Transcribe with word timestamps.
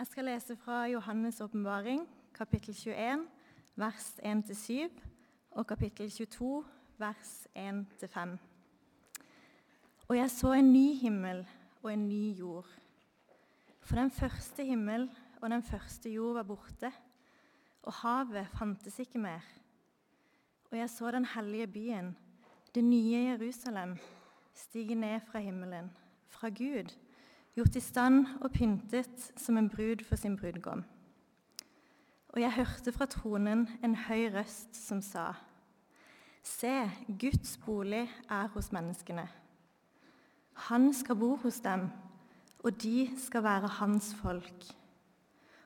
Jeg 0.00 0.06
skal 0.06 0.24
lese 0.24 0.56
fra 0.56 0.86
Johannes' 0.88 1.42
åpenbaring, 1.44 2.08
kapittel 2.34 2.74
21, 2.74 3.26
vers 3.76 4.20
1-7, 4.24 4.88
og 5.50 5.66
kapittel 5.66 6.10
22, 6.10 6.64
vers 6.98 7.48
1-5. 7.56 8.30
Og 10.08 10.16
jeg 10.16 10.30
så 10.30 10.52
en 10.52 10.72
ny 10.72 10.94
himmel 10.94 11.42
og 11.82 11.92
en 11.92 12.08
ny 12.08 12.38
jord. 12.38 12.66
For 13.80 13.96
den 14.00 14.10
første 14.10 14.64
himmel 14.64 15.10
og 15.40 15.50
den 15.50 15.62
første 15.62 16.10
jord 16.10 16.34
var 16.34 16.48
borte, 16.48 16.92
og 17.82 17.92
havet 17.92 18.48
fantes 18.56 18.98
ikke 18.98 19.18
mer. 19.18 19.44
Og 20.70 20.78
jeg 20.78 20.90
så 20.90 21.10
den 21.10 21.28
hellige 21.34 21.66
byen, 21.66 22.16
det 22.74 22.84
nye 22.84 23.36
Jerusalem, 23.36 23.98
stige 24.54 24.94
ned 24.94 25.20
fra 25.20 25.38
himmelen, 25.38 25.92
fra 26.28 26.48
Gud, 26.48 26.88
gjort 27.60 27.76
i 27.76 27.82
stand 27.84 28.26
og 28.40 28.52
pyntet 28.56 29.30
som 29.36 29.58
en 29.60 29.68
brud 29.70 30.04
for 30.08 30.16
sin 30.16 30.36
brudgom. 30.40 30.84
Og 32.30 32.40
jeg 32.40 32.52
hørte 32.52 32.92
fra 32.94 33.06
tronen 33.10 33.66
en 33.84 33.94
høy 34.06 34.30
røst 34.34 34.76
som 34.76 35.02
sa:" 35.02 35.32
Se, 36.42 36.90
Guds 37.20 37.58
bolig 37.64 38.08
er 38.30 38.48
hos 38.54 38.72
menneskene. 38.72 39.28
Han 40.70 40.92
skal 40.94 41.16
bo 41.16 41.36
hos 41.36 41.60
dem, 41.60 41.90
og 42.64 42.82
de 42.82 43.10
skal 43.18 43.42
være 43.42 43.68
hans 43.68 44.14
folk. 44.14 44.64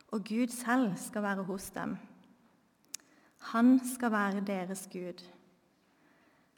Og 0.08 0.24
Gud 0.28 0.50
selv 0.50 0.97
skal 0.97 1.22
være 1.22 1.42
hos 1.42 1.70
dem. 1.70 1.97
Han 3.38 3.80
skal 3.95 4.12
være 4.12 4.41
deres 4.41 4.88
Gud. 4.92 5.24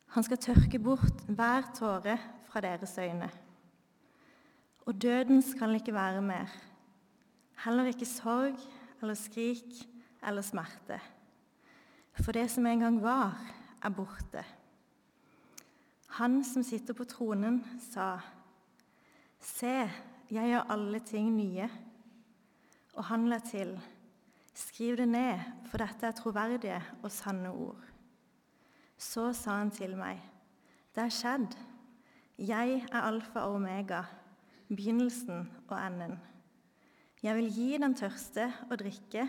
Han 0.07 0.23
skal 0.23 0.39
tørke 0.39 0.79
bort 0.79 1.25
hver 1.29 1.73
tåre 1.75 2.19
fra 2.47 2.61
deres 2.61 2.99
øyne. 2.99 3.31
Og 4.87 5.03
døden 5.03 5.43
skal 5.43 5.75
ikke 5.75 5.95
være 5.95 6.23
mer. 6.23 6.51
Heller 7.65 7.89
ikke 7.91 8.07
sorg 8.07 8.59
eller 9.03 9.15
skrik 9.19 9.81
eller 10.27 10.43
smerte. 10.43 11.01
For 12.23 12.33
det 12.33 12.51
som 12.51 12.67
en 12.67 12.81
gang 12.81 13.03
var, 13.03 13.35
er 13.83 13.91
borte. 13.91 14.45
Han 16.17 16.45
som 16.45 16.63
sitter 16.63 16.95
på 16.95 17.05
tronen, 17.05 17.61
sa, 17.93 18.19
Se, 19.41 19.91
jeg 20.31 20.49
gjør 20.49 20.71
alle 20.73 21.01
ting 21.05 21.29
nye. 21.37 21.69
Og 22.95 23.05
han 23.05 23.29
la 23.29 23.39
til, 23.39 23.77
Skriv 24.57 24.97
det 24.97 25.09
ned, 25.09 25.43
for 25.69 25.83
dette 25.83 26.07
er 26.07 26.17
troverdige 26.17 26.79
og 27.03 27.11
sanne 27.13 27.51
ord. 27.53 27.83
Så 28.97 29.33
sa 29.37 29.59
han 29.59 29.71
til 29.71 29.97
meg, 29.97 30.23
Det 30.95 31.05
er 31.05 31.13
skjedd. 31.13 31.57
Jeg 32.39 32.87
er 32.93 33.01
alfa 33.01 33.41
og 33.41 33.55
omega, 33.59 34.03
begynnelsen 34.69 35.47
og 35.69 35.77
enden. 35.79 36.17
Jeg 37.23 37.37
vil 37.37 37.51
gi 37.55 37.69
den 37.81 37.95
tørste 37.97 38.49
å 38.71 38.79
drikke 38.79 39.27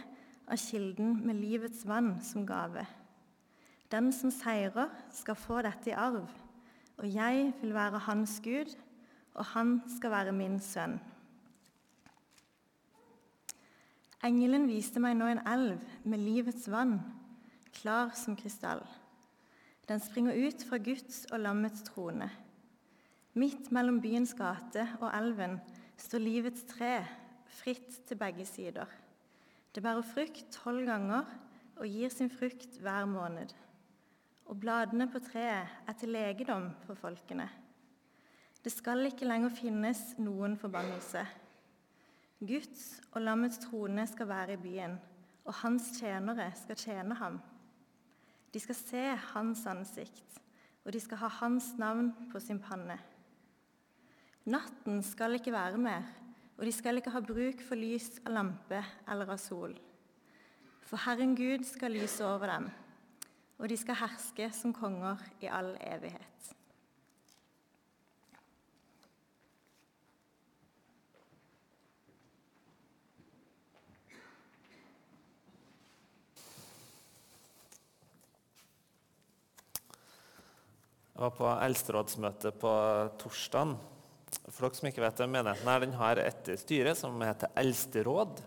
av 0.48 0.60
kilden 0.62 1.20
med 1.26 1.40
livets 1.40 1.86
vann 1.88 2.18
som 2.26 2.46
gave. 2.48 2.86
Den 3.92 4.12
som 4.12 4.32
seirer, 4.34 4.92
skal 5.16 5.38
få 5.40 5.62
dette 5.64 5.92
i 5.92 5.96
arv, 5.96 6.28
og 6.98 7.06
jeg 7.08 7.54
vil 7.62 7.74
være 7.74 8.04
hans 8.08 8.40
Gud, 8.44 8.74
og 9.38 9.46
han 9.54 9.78
skal 9.98 10.12
være 10.12 10.34
min 10.36 10.60
sønn. 10.60 10.98
Engelen 14.26 14.66
viste 14.68 15.00
meg 15.00 15.16
nå 15.16 15.30
en 15.30 15.44
elv 15.48 15.78
med 16.04 16.20
livets 16.20 16.66
vann, 16.74 16.98
klar 17.78 18.12
som 18.18 18.36
krystall. 18.36 18.82
Den 19.88 20.02
springer 20.04 20.36
ut 20.36 20.66
fra 20.68 20.82
Guds 20.84 21.24
og 21.32 21.40
lammets 21.40 21.86
trone. 21.88 22.28
Midt 23.38 23.68
mellom 23.70 24.00
byens 24.02 24.32
gate 24.34 24.82
og 24.98 25.12
elven 25.14 25.60
står 26.02 26.24
livets 26.24 26.64
tre, 26.66 27.04
fritt 27.60 28.00
til 28.10 28.18
begge 28.18 28.46
sider. 28.50 28.90
Det 29.76 29.84
bærer 29.86 30.06
frukt 30.06 30.48
tolv 30.56 30.88
ganger 30.88 31.28
og 31.78 31.86
gir 31.86 32.10
sin 32.10 32.32
frukt 32.34 32.80
hver 32.82 33.06
måned. 33.06 33.52
Og 34.50 34.58
bladene 34.58 35.06
på 35.12 35.22
treet 35.22 35.70
er 35.86 35.98
til 36.00 36.16
legedom 36.16 36.72
for 36.88 36.98
folkene. 36.98 37.46
Det 38.64 38.74
skal 38.74 39.06
ikke 39.06 39.28
lenger 39.28 39.54
finnes 39.54 40.02
noen 40.18 40.56
forbannelse. 40.58 41.22
Guds 42.42 42.88
og 43.12 43.22
lammets 43.22 43.62
trone 43.62 44.08
skal 44.10 44.32
være 44.32 44.56
i 44.56 44.62
byen, 44.64 44.96
og 45.46 45.60
hans 45.62 45.92
tjenere 46.00 46.50
skal 46.58 46.82
tjene 46.82 47.20
ham. 47.22 47.38
De 48.54 48.60
skal 48.60 48.80
se 48.80 49.06
hans 49.36 49.62
ansikt, 49.70 50.42
og 50.86 50.94
de 50.94 51.04
skal 51.06 51.22
ha 51.22 51.30
hans 51.38 51.70
navn 51.78 52.12
på 52.32 52.42
sin 52.42 52.60
panne. 52.60 52.98
Natten 54.48 55.02
skal 55.04 55.36
ikke 55.36 55.52
være 55.52 55.76
mer, 55.76 56.06
og 56.56 56.64
de 56.64 56.72
skal 56.72 57.02
ikke 57.02 57.12
ha 57.12 57.20
bruk 57.20 57.60
for 57.68 57.76
lys 57.76 58.14
av 58.22 58.32
lampe 58.32 58.80
eller 59.12 59.34
av 59.34 59.40
sol. 59.44 59.74
For 60.88 61.04
Herren 61.04 61.34
Gud 61.36 61.66
skal 61.68 61.92
lyse 61.92 62.24
over 62.24 62.48
dem, 62.54 62.70
og 63.60 63.68
de 63.68 63.76
skal 63.76 64.00
herske 64.00 64.48
som 64.56 64.72
konger 64.72 65.20
i 65.44 65.50
all 65.52 65.74
evighet. 65.84 66.54
Jeg 81.18 81.26
var 81.26 81.36
på 81.36 81.52
eldsterådsmøte 81.68 82.56
på 82.62 82.74
torsdag. 83.20 83.76
For 84.58 84.66
dere 84.66 84.80
som 84.80 84.88
ikke 84.90 85.04
vet 85.04 85.20
det, 85.22 85.26
Menigheten 85.30 85.70
her, 85.70 85.84
den 85.84 85.92
har 86.00 86.18
et 86.18 86.48
styre 86.58 86.96
som 86.98 87.20
heter 87.22 87.52
Eldsteråd, 87.62 88.40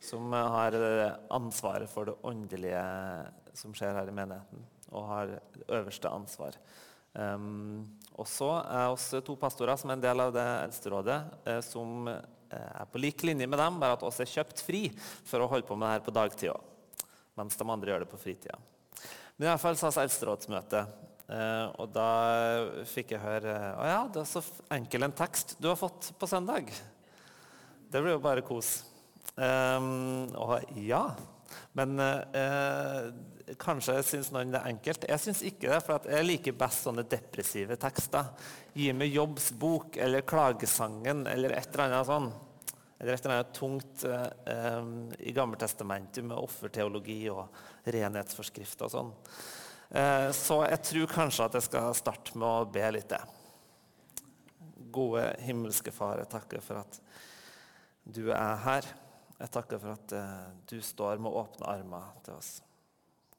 som 0.00 0.32
har 0.32 0.72
ansvaret 1.34 1.90
for 1.92 2.08
det 2.08 2.14
åndelige 2.24 2.80
som 3.52 3.74
skjer 3.76 3.98
her 3.98 4.08
i 4.08 4.14
menigheten, 4.16 4.62
og 4.88 5.08
har 5.10 5.34
øverste 5.66 6.08
ansvar. 6.08 6.56
Um, 7.12 7.84
og 8.16 8.24
så 8.30 8.48
er 8.62 8.94
oss 8.94 9.10
to 9.26 9.36
pastorer 9.36 9.76
som 9.76 9.92
er 9.92 9.98
en 9.98 10.06
del 10.06 10.22
av 10.24 10.32
det 10.32 10.46
eldsterådet, 10.62 11.18
eh, 11.50 11.60
som 11.66 12.08
er 12.08 12.88
på 12.88 13.02
lik 13.02 13.26
linje 13.28 13.48
med 13.50 13.60
dem, 13.60 13.76
bare 13.82 13.98
at 13.98 14.06
oss 14.08 14.22
er 14.24 14.30
kjøpt 14.30 14.62
fri 14.64 14.86
for 14.96 15.44
å 15.44 15.50
holde 15.52 15.68
på 15.68 15.76
med 15.76 15.84
det 15.84 15.98
her 15.98 16.06
på 16.06 16.16
dagtida, 16.16 16.56
mens 17.36 17.60
de 17.60 17.68
andre 17.68 17.92
gjør 17.92 18.06
det 18.06 18.10
på 18.14 18.22
fritida. 18.22 18.56
Men 19.36 19.46
i 19.46 19.50
hvert 19.50 19.62
fall 19.66 19.76
så 19.76 19.90
har 19.90 19.98
vi 19.98 20.06
eldsterådsmøte. 20.06 20.86
Uh, 21.28 21.68
og 21.76 21.90
da 21.92 22.10
fikk 22.88 23.10
jeg 23.12 23.20
høre 23.20 23.52
Å 23.76 23.84
ja, 23.84 23.98
det 24.08 24.22
er 24.22 24.28
så 24.30 24.40
enkel 24.72 25.04
en 25.04 25.12
tekst 25.12 25.58
du 25.60 25.66
har 25.68 25.76
fått 25.76 26.14
på 26.16 26.28
søndag. 26.30 26.70
Det 27.88 28.00
blir 28.00 28.16
jo 28.16 28.22
bare 28.24 28.44
kos. 28.44 28.78
Um, 29.36 30.32
og 30.40 30.56
ja. 30.80 31.02
Men 31.76 32.00
uh, 32.00 33.12
kanskje 33.60 33.98
syns 34.08 34.32
noen 34.32 34.54
det 34.54 34.60
er 34.62 34.72
enkelt. 34.72 35.06
Jeg 35.08 35.24
syns 35.24 35.44
ikke 35.46 35.68
det, 35.70 35.82
for 35.84 36.08
jeg 36.08 36.26
liker 36.26 36.56
best 36.58 36.88
sånne 36.88 37.04
depressive 37.08 37.76
tekster. 37.80 38.32
Gi 38.76 38.90
meg 38.96 39.12
Jobbs 39.12 39.52
bok 39.60 40.00
eller 40.00 40.26
Klagesangen 40.28 41.26
eller 41.28 41.56
et 41.60 41.70
eller 41.72 41.86
annet 41.90 42.08
sånn. 42.08 42.32
Eller 42.98 43.14
et 43.14 43.24
eller 43.24 43.36
annet 43.36 43.54
tungt 43.56 44.04
uh, 44.08 44.90
i 45.20 45.36
Gammeltestamentet 45.36 46.24
med 46.24 46.40
offerteologi 46.40 47.22
og 47.36 47.46
renhetsforskrift 47.84 48.88
og 48.88 48.96
sånn. 48.96 49.16
Eh, 49.88 50.30
så 50.36 50.62
jeg 50.66 50.80
tror 50.90 51.12
kanskje 51.12 51.48
at 51.48 51.58
jeg 51.58 51.66
skal 51.68 51.96
starte 51.96 52.36
med 52.38 52.48
å 52.48 52.70
be 52.72 52.86
litt. 52.92 53.14
Gode 54.92 55.26
himmelske 55.44 55.92
Far, 55.94 56.20
jeg 56.22 56.32
takker 56.32 56.64
for 56.64 56.82
at 56.82 57.00
du 58.04 58.28
er 58.32 58.64
her. 58.64 58.88
Jeg 59.38 59.54
takker 59.54 59.80
for 59.80 59.94
at 59.94 60.16
eh, 60.18 60.48
du 60.68 60.80
står 60.84 61.22
med 61.22 61.36
åpne 61.40 61.70
armer 61.70 62.10
til 62.26 62.36
oss. 62.36 62.58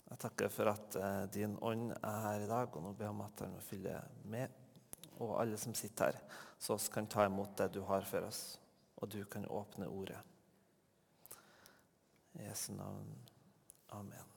Jeg 0.09 0.21
takker 0.23 0.49
for 0.53 0.71
at 0.71 0.97
eh, 0.97 1.25
din 1.33 1.57
ånd 1.61 1.91
er 1.99 2.23
her 2.25 2.47
i 2.47 2.49
dag, 2.49 2.73
og 2.73 2.85
nå 2.85 2.95
ber 2.95 3.09
jeg 3.09 3.17
om 3.17 3.27
at 3.27 3.37
den 3.43 3.53
må 3.53 3.61
fylle 3.65 3.99
med 4.31 4.57
og 5.19 5.35
alle 5.41 5.57
som 5.59 5.75
sitter 5.75 6.13
her, 6.13 6.19
så 6.59 6.77
oss 6.77 6.87
kan 6.91 7.07
ta 7.07 7.25
imot 7.27 7.57
det 7.59 7.73
du 7.75 7.81
har 7.87 8.07
for 8.07 8.27
oss, 8.27 8.59
og 8.95 9.11
du 9.11 9.23
kan 9.25 9.45
åpne 9.45 9.87
ordet. 9.87 10.19
I 12.39 12.47
Jesu 12.47 12.71
navn. 12.73 13.15
Amen. 13.89 14.28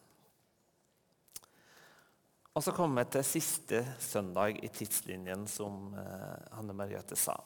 Og 2.52 2.60
så 2.60 2.72
kommer 2.76 3.00
vi 3.00 3.14
til 3.14 3.24
siste 3.24 3.78
søndag 4.02 4.58
i 4.60 4.68
tidslinjen, 4.68 5.46
som 5.48 5.94
eh, 5.96 6.50
Hanne 6.52 6.74
Margrethe 6.76 7.16
sa. 7.16 7.38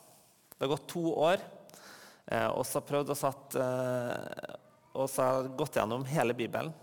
Det 0.51 0.65
har 0.65 0.73
gått 0.73 0.89
to 0.91 1.05
år. 1.15 1.45
Eh, 2.27 2.49
og 2.51 2.65
så 2.67 2.81
har 2.81 2.89
prøvd 2.89 3.13
å 3.15 3.19
satt, 3.19 3.55
eh, 3.63 4.57
og 4.99 5.07
så 5.13 5.29
har 5.29 5.53
gått 5.55 5.79
gjennom 5.79 6.09
hele 6.11 6.35
Bibelen. 6.35 6.75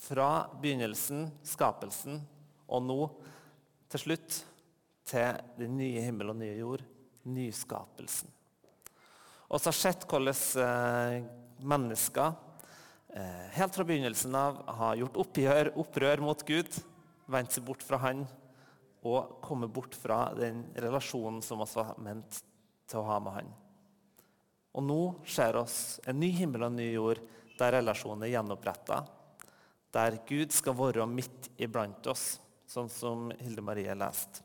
Fra 0.00 0.46
begynnelsen, 0.62 1.28
skapelsen, 1.44 2.22
og 2.64 2.82
nå 2.86 2.98
til 3.92 4.06
slutt 4.06 4.40
til 5.06 5.44
den 5.60 5.76
nye 5.76 6.08
himmel 6.08 6.32
og 6.32 6.40
nye 6.40 6.56
jord, 6.56 6.88
nyskapelsen. 7.28 8.32
Og 9.52 9.60
så 9.60 9.68
har 9.68 9.80
sett 9.82 10.08
hvordan 10.08 10.64
eh, 10.64 11.30
mennesker 11.60 12.32
eh, 13.12 13.46
helt 13.60 13.76
fra 13.76 13.84
begynnelsen 13.84 14.34
av 14.34 14.64
har 14.80 15.00
gjort 15.04 15.24
oppgjør, 15.26 15.74
opprør 15.84 16.24
mot 16.24 16.48
Gud 16.48 16.84
vendt 17.30 17.54
seg 17.56 17.66
bort 17.66 17.84
fra 17.84 18.00
han 18.04 18.24
og 19.06 19.38
komme 19.44 19.68
bort 19.70 19.94
fra 19.94 20.32
den 20.34 20.64
relasjonen 20.74 21.42
som 21.44 21.60
vi 21.62 21.68
var 21.74 21.94
ment 22.02 22.40
til 22.86 23.00
å 23.00 23.06
ha 23.10 23.18
med 23.22 23.36
han. 23.38 23.52
Og 24.76 24.84
nå 24.84 25.00
ser 25.28 25.56
oss 25.56 25.98
en 26.06 26.18
ny 26.20 26.30
himmel 26.36 26.66
og 26.66 26.72
en 26.72 26.80
ny 26.80 26.88
jord 26.90 27.22
der 27.56 27.78
relasjonen 27.78 28.26
er 28.26 28.34
gjenoppretta. 28.34 29.00
Der 29.94 30.18
Gud 30.28 30.52
skal 30.52 30.76
være 30.76 31.06
midt 31.08 31.48
iblant 31.56 32.04
oss, 32.12 32.36
sånn 32.68 32.90
som 32.92 33.30
Hilde 33.40 33.64
Marie 33.64 33.94
leste. 33.96 34.42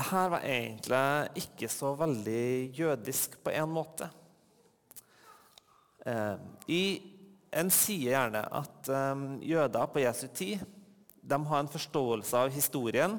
Dette 0.00 0.24
var 0.32 0.46
egentlig 0.48 1.44
ikke 1.44 1.68
så 1.70 1.92
veldig 1.98 2.72
jødisk 2.74 3.36
på 3.44 3.52
en 3.52 3.72
måte. 3.74 4.08
Eh, 6.08 6.36
I 6.72 6.82
En 7.50 7.70
sier 7.74 8.14
gjerne 8.14 8.44
at 8.60 8.90
eh, 8.94 9.24
jøder 9.50 9.90
på 9.90 10.04
Jesu 10.04 10.28
tid 10.28 10.60
de 11.30 11.38
har 11.46 11.62
en 11.62 11.70
forståelse 11.70 12.38
av 12.38 12.52
historien 12.54 13.18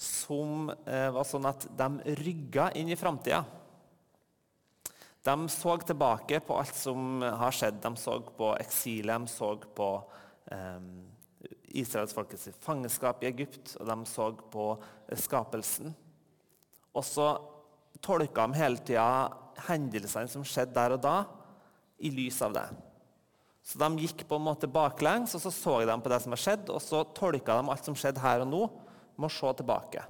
som 0.00 0.70
eh, 0.86 1.08
var 1.12 1.26
sånn 1.28 1.48
at 1.48 1.66
de 1.76 2.14
rygga 2.20 2.70
inn 2.78 2.90
i 2.92 2.98
framtida. 2.98 3.42
De 5.20 5.34
så 5.52 5.76
tilbake 5.84 6.40
på 6.44 6.56
alt 6.56 6.76
som 6.76 7.20
har 7.20 7.52
skjedd. 7.52 7.80
De 7.82 7.92
så 8.00 8.16
på 8.24 8.54
eksilet, 8.56 9.20
de 9.20 9.28
så 9.28 9.50
på 9.76 9.88
eh, 10.52 10.86
israelsfolkets 11.82 12.48
fangenskap 12.64 13.24
i 13.24 13.28
Egypt, 13.28 13.74
og 13.80 13.90
de 13.90 13.98
så 14.08 14.30
på 14.52 14.68
skapelsen. 15.20 15.92
Og 16.96 17.04
så 17.06 17.28
tolka 18.00 18.46
de 18.48 18.58
hele 18.58 18.80
tida 18.80 19.10
hendelsene 19.68 20.30
som 20.32 20.46
skjedde 20.46 20.76
der 20.78 20.96
og 20.96 21.04
da, 21.04 21.16
i 22.00 22.08
lys 22.14 22.40
av 22.46 22.56
det. 22.56 22.68
Så 23.62 23.78
De 23.78 23.88
gikk 24.00 24.24
på 24.28 24.38
en 24.38 24.46
måte 24.46 24.70
baklengs 24.70 25.34
og 25.36 25.42
så 25.42 25.52
så 25.52 25.74
de 25.86 25.96
på 26.00 26.12
det 26.12 26.20
som 26.24 26.34
har 26.34 26.40
skjedd, 26.40 26.70
og 26.72 26.80
så 26.82 27.04
tolka 27.16 27.58
de 27.58 27.72
alt 27.72 27.86
som 27.86 27.96
skjedde 27.98 28.22
her 28.22 28.44
og 28.44 28.50
nå, 28.50 28.62
med 29.20 29.28
å 29.28 29.34
se 29.34 29.52
tilbake. 29.58 30.04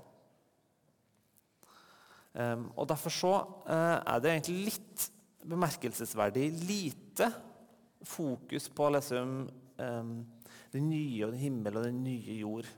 Um, 2.31 2.69
og 2.79 2.87
Derfor 2.93 3.11
så, 3.11 3.32
uh, 3.67 3.99
er 4.06 4.20
det 4.23 4.31
egentlig 4.37 4.69
litt 4.70 5.06
bemerkelsesverdig 5.50 6.44
lite 6.62 7.26
fokus 8.06 8.69
på 8.70 8.87
liksom, 8.94 9.32
um, 9.82 10.12
den 10.70 10.87
nye 10.93 11.32
himmel 11.41 11.81
og 11.81 11.88
den 11.88 12.05
nye 12.05 12.38
jord. 12.38 12.69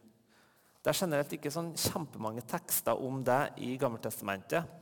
Det 0.83 0.91
er 0.91 0.99
generelt 0.99 1.35
ikke 1.37 1.53
sånn 1.53 1.75
kjempemange 1.79 2.43
tekster 2.49 2.99
om 2.99 3.21
det 3.23 3.53
i 3.63 3.77
Gammeltestamentet. 3.79 4.81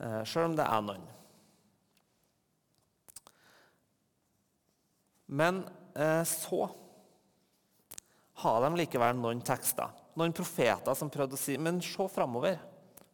Eh, 0.00 0.22
Sjøl 0.28 0.50
om 0.50 0.56
det 0.56 0.64
er 0.64 0.84
noen. 0.84 1.04
Men 5.26 5.64
eh, 5.94 6.22
så 6.24 6.68
har 8.42 8.60
de 8.62 8.76
likevel 8.76 9.16
noen 9.18 9.40
tekster, 9.44 9.90
noen 10.16 10.34
profeter 10.36 10.94
som 10.96 11.10
prøvde 11.12 11.38
å 11.38 11.40
si 11.40 11.56
Men 11.58 11.80
se 11.84 12.08
framover. 12.12 12.58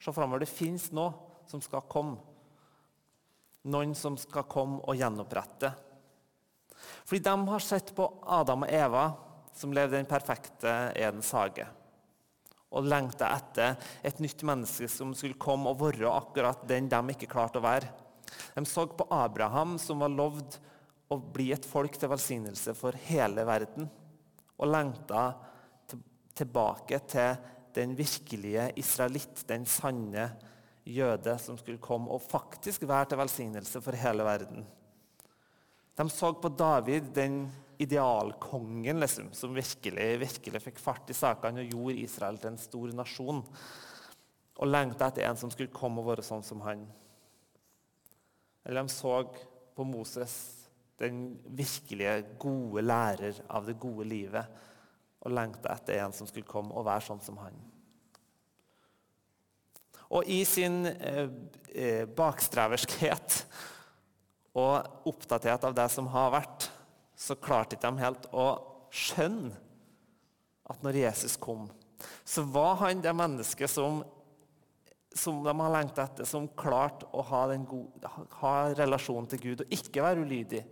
Se 0.03 0.13
framover. 0.13 0.43
Det 0.43 0.51
fins 0.51 0.91
noe 0.93 1.13
som 1.49 1.63
skal 1.63 1.85
komme. 1.91 2.19
Noen 3.71 3.95
som 3.95 4.17
skal 4.19 4.49
komme 4.51 4.81
og 4.83 4.99
gjenopprette. 4.99 5.71
Fordi 7.07 7.23
de 7.23 7.35
har 7.53 7.63
sett 7.63 7.93
på 7.95 8.09
Adam 8.27 8.67
og 8.67 8.75
Eva 8.75 9.05
som 9.55 9.75
levde 9.75 9.99
den 9.99 10.09
perfekte 10.11 10.73
Edens 10.99 11.31
hage. 11.37 11.69
Og 12.73 12.89
lengta 12.89 13.29
etter 13.37 13.77
et 14.03 14.21
nytt 14.25 14.43
menneske 14.49 14.89
som 14.91 15.13
skulle 15.15 15.39
komme 15.41 15.71
og 15.71 15.83
være 15.83 16.11
akkurat 16.11 16.65
den 16.69 16.89
de 16.91 17.15
ikke 17.15 17.31
klarte 17.31 17.61
å 17.61 17.67
være. 17.67 17.91
De 18.57 18.65
så 18.67 18.87
på 18.89 19.07
Abraham, 19.13 19.77
som 19.79 20.01
var 20.01 20.13
lovd 20.13 20.57
å 21.13 21.21
bli 21.35 21.51
et 21.55 21.67
folk 21.69 21.97
til 21.99 22.11
velsignelse 22.13 22.75
for 22.79 22.97
hele 23.09 23.45
verden. 23.49 23.89
Og 24.59 24.71
lengta 24.71 25.31
tilbake 26.37 27.01
til 27.11 27.37
den 27.77 27.95
virkelige 27.97 28.71
israelitt, 28.81 29.45
den 29.49 29.67
sanne 29.69 30.31
jøde, 30.85 31.37
som 31.39 31.59
skulle 31.59 31.83
komme 31.83 32.11
og 32.13 32.25
faktisk 32.25 32.87
være 32.89 33.13
til 33.13 33.21
velsignelse 33.23 33.83
for 33.85 33.97
hele 33.99 34.27
verden. 34.27 34.65
De 35.97 36.09
så 36.09 36.33
på 36.33 36.49
David, 36.57 37.13
den 37.15 37.45
idealkongen 37.83 39.01
liksom, 39.01 39.33
som 39.37 39.55
virkelig, 39.55 40.09
virkelig 40.23 40.63
fikk 40.63 40.81
fart 40.81 41.11
i 41.11 41.17
sakene 41.17 41.65
og 41.65 41.75
gjorde 41.75 42.05
Israel 42.05 42.39
til 42.41 42.53
en 42.53 42.61
stor 42.61 42.93
nasjon. 42.97 43.43
Og 44.63 44.69
lengta 44.69 45.09
etter 45.09 45.27
en 45.27 45.39
som 45.41 45.53
skulle 45.53 45.73
komme 45.75 46.01
og 46.03 46.13
være 46.13 46.25
sånn 46.27 46.45
som 46.47 46.63
han. 46.65 46.85
Eller 48.65 48.85
de 48.85 48.95
så 48.95 49.17
på 49.75 49.87
Moses, 49.89 50.62
den 51.03 51.25
virkelige 51.59 52.15
gode 52.41 52.85
lærer 52.85 53.43
av 53.51 53.67
det 53.67 53.77
gode 53.83 54.07
livet, 54.09 54.63
og 55.23 55.35
lengta 55.35 55.75
etter 55.75 56.01
en 56.03 56.15
som 56.15 56.27
skulle 56.27 56.49
komme 56.49 56.75
og 56.75 56.87
være 56.87 57.07
sånn 57.07 57.23
som 57.23 57.39
han. 57.43 57.59
Og 60.13 60.29
i 60.29 60.43
sin 60.45 60.85
eh, 60.87 61.29
eh 61.73 62.05
bakstreverskhet 62.05 63.37
og 64.61 65.09
oppdatert 65.09 65.65
av 65.65 65.75
det 65.75 65.89
som 65.89 66.11
har 66.13 66.35
vært, 66.35 66.69
så 67.17 67.39
klarte 67.39 67.79
de 67.81 67.93
helt 68.03 68.27
å 68.35 68.49
skjønne 68.93 69.55
at 70.69 70.83
når 70.85 70.99
Jesus 71.05 71.37
kom, 71.41 71.69
så 72.25 72.43
var 72.43 72.77
han 72.83 73.01
det 73.03 73.13
mennesket 73.15 73.71
som, 73.71 74.03
som 75.15 75.41
de 75.45 75.55
har 75.55 75.75
lengta 75.75 76.07
etter, 76.07 76.29
som 76.29 76.51
klarte 76.59 77.09
å 77.13 77.25
ha, 77.31 77.43
ha 78.43 78.55
relasjonen 78.77 79.31
til 79.33 79.43
Gud 79.47 79.65
og 79.65 79.75
ikke 79.75 80.05
være 80.05 80.27
ulydig. 80.27 80.63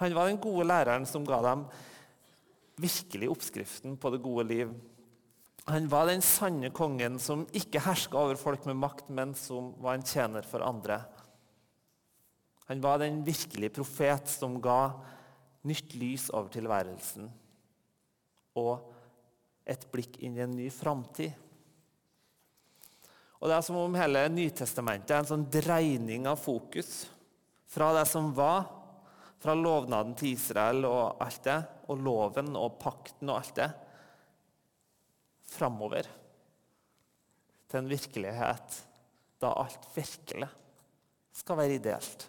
Han 0.00 0.14
var 0.16 0.28
den 0.28 0.40
gode 0.42 0.66
læreren 0.68 1.06
som 1.06 1.26
ga 1.26 1.40
dem 1.44 1.66
virkelig 2.80 3.30
oppskriften 3.30 3.98
på 4.00 4.10
det 4.10 4.22
gode 4.24 4.46
liv. 4.48 4.72
Han 5.70 5.86
var 5.88 6.10
den 6.10 6.24
sanne 6.24 6.68
kongen 6.74 7.20
som 7.22 7.46
ikke 7.56 7.82
herska 7.84 8.18
over 8.20 8.36
folk 8.36 8.66
med 8.68 8.76
makt, 8.76 9.08
men 9.08 9.32
som 9.38 9.72
var 9.80 9.96
en 9.96 10.06
tjener 10.06 10.44
for 10.48 10.64
andre. 10.66 10.98
Han 12.68 12.82
var 12.84 13.00
den 13.00 13.22
virkelige 13.24 13.76
profet 13.78 14.28
som 14.28 14.58
ga 14.60 14.94
nytt 15.64 15.94
lys 15.96 16.28
over 16.32 16.50
tilværelsen 16.52 17.30
og 18.60 18.90
et 19.64 19.86
blikk 19.92 20.18
inn 20.24 20.36
i 20.36 20.44
en 20.44 20.52
ny 20.54 20.68
framtid. 20.72 21.32
Og 23.40 23.48
Det 23.48 23.56
er 23.56 23.64
som 23.66 23.76
om 23.76 23.96
hele 23.98 24.22
Nytestamentet 24.32 25.10
er 25.12 25.20
en 25.20 25.28
sånn 25.28 25.48
dreining 25.52 26.28
av 26.28 26.38
fokus 26.40 27.04
fra 27.68 27.90
det 27.96 28.06
som 28.08 28.30
var, 28.36 28.64
fra 29.44 29.52
lovnaden 29.52 30.14
til 30.16 30.32
Israel 30.32 30.86
og 30.88 31.20
alt 31.20 31.42
det, 31.44 31.58
og 31.92 32.00
loven 32.00 32.54
og 32.56 32.78
pakten 32.80 33.28
og 33.28 33.42
alt 33.42 33.58
det, 33.58 33.66
framover 35.52 36.06
til 37.68 37.82
en 37.82 37.90
virkelighet 37.90 38.78
da 39.42 39.50
alt 39.60 39.84
virkelig 39.92 40.48
skal 41.36 41.58
være 41.60 41.76
ideelt. 41.76 42.24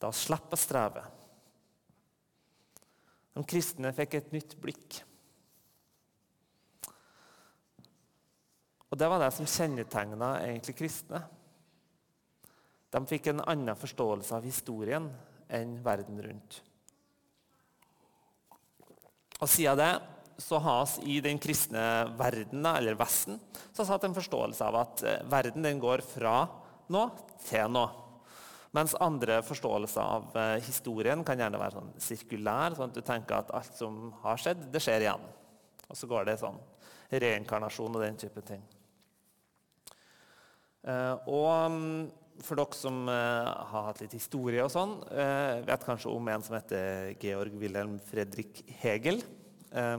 Da 0.00 0.10
slipper 0.12 0.58
å 0.58 0.60
streve. 0.60 1.06
De 3.32 3.46
kristne 3.48 3.94
fikk 3.96 4.18
et 4.18 4.30
nytt 4.36 4.58
blikk. 4.60 5.00
Og 8.90 8.98
Det 8.98 9.08
var 9.08 9.22
det 9.22 9.32
som 9.32 9.48
kjennetegna 9.48 10.34
kristne. 10.76 11.22
De 12.90 13.04
fikk 13.06 13.30
en 13.30 13.44
annen 13.46 13.78
forståelse 13.78 14.36
av 14.36 14.44
historien 14.44 15.08
enn 15.56 15.78
verden 15.84 16.20
rundt. 16.24 16.60
Og 19.40 19.48
Siden 19.48 19.80
det 19.80 19.92
så 20.40 20.58
har 20.58 20.88
vi 20.88 21.16
i 21.16 21.20
den 21.20 21.38
kristne 21.38 21.82
verden, 22.16 22.64
eller 22.66 22.96
Vesten, 22.96 23.36
så 23.72 23.82
har 23.82 23.86
vi 23.86 23.92
hatt 23.92 24.06
en 24.08 24.16
forståelse 24.16 24.68
av 24.68 24.78
at 24.80 25.02
eh, 25.04 25.24
verden 25.28 25.66
den 25.66 25.80
går 25.82 26.00
fra 26.04 26.46
nå 26.90 27.02
til 27.44 27.68
nå. 27.72 27.84
Mens 28.76 28.94
andre 29.02 29.40
forståelser 29.44 30.00
av 30.00 30.36
eh, 30.38 30.56
historien 30.64 31.24
kan 31.26 31.40
gjerne 31.40 31.60
være 31.60 31.76
sånn 31.76 31.92
sirkulær. 32.00 32.76
sånn 32.76 32.92
at 32.92 32.96
du 32.96 33.04
tenker 33.04 33.40
at 33.40 33.52
alt 33.56 33.76
som 33.76 34.12
har 34.22 34.40
skjedd, 34.40 34.68
det 34.72 34.82
skjer 34.82 35.06
igjen. 35.06 35.24
Og 35.90 35.98
så 35.98 36.08
går 36.10 36.28
det 36.28 36.40
sånn 36.40 36.60
reinkarnasjon 37.10 37.96
og 37.98 38.04
den 38.04 38.20
type 38.20 38.44
ting. 38.46 38.62
Eh, 40.86 41.16
og 41.28 41.74
mm, 41.74 42.04
for 42.44 42.60
dere 42.60 42.78
som 42.78 43.02
eh, 43.10 43.50
har 43.72 43.86
hatt 43.90 44.00
litt 44.02 44.16
historie 44.16 44.64
og 44.64 44.72
sånn, 44.72 44.96
eh, 45.12 45.60
vet 45.66 45.86
kanskje 45.86 46.12
om 46.12 46.32
en 46.32 46.44
som 46.46 46.56
heter 46.58 47.14
Georg 47.20 47.54
Wilhelm 47.60 47.98
Fredrik 48.10 48.64
Hegel. 48.82 49.22
Eh, 49.70 49.98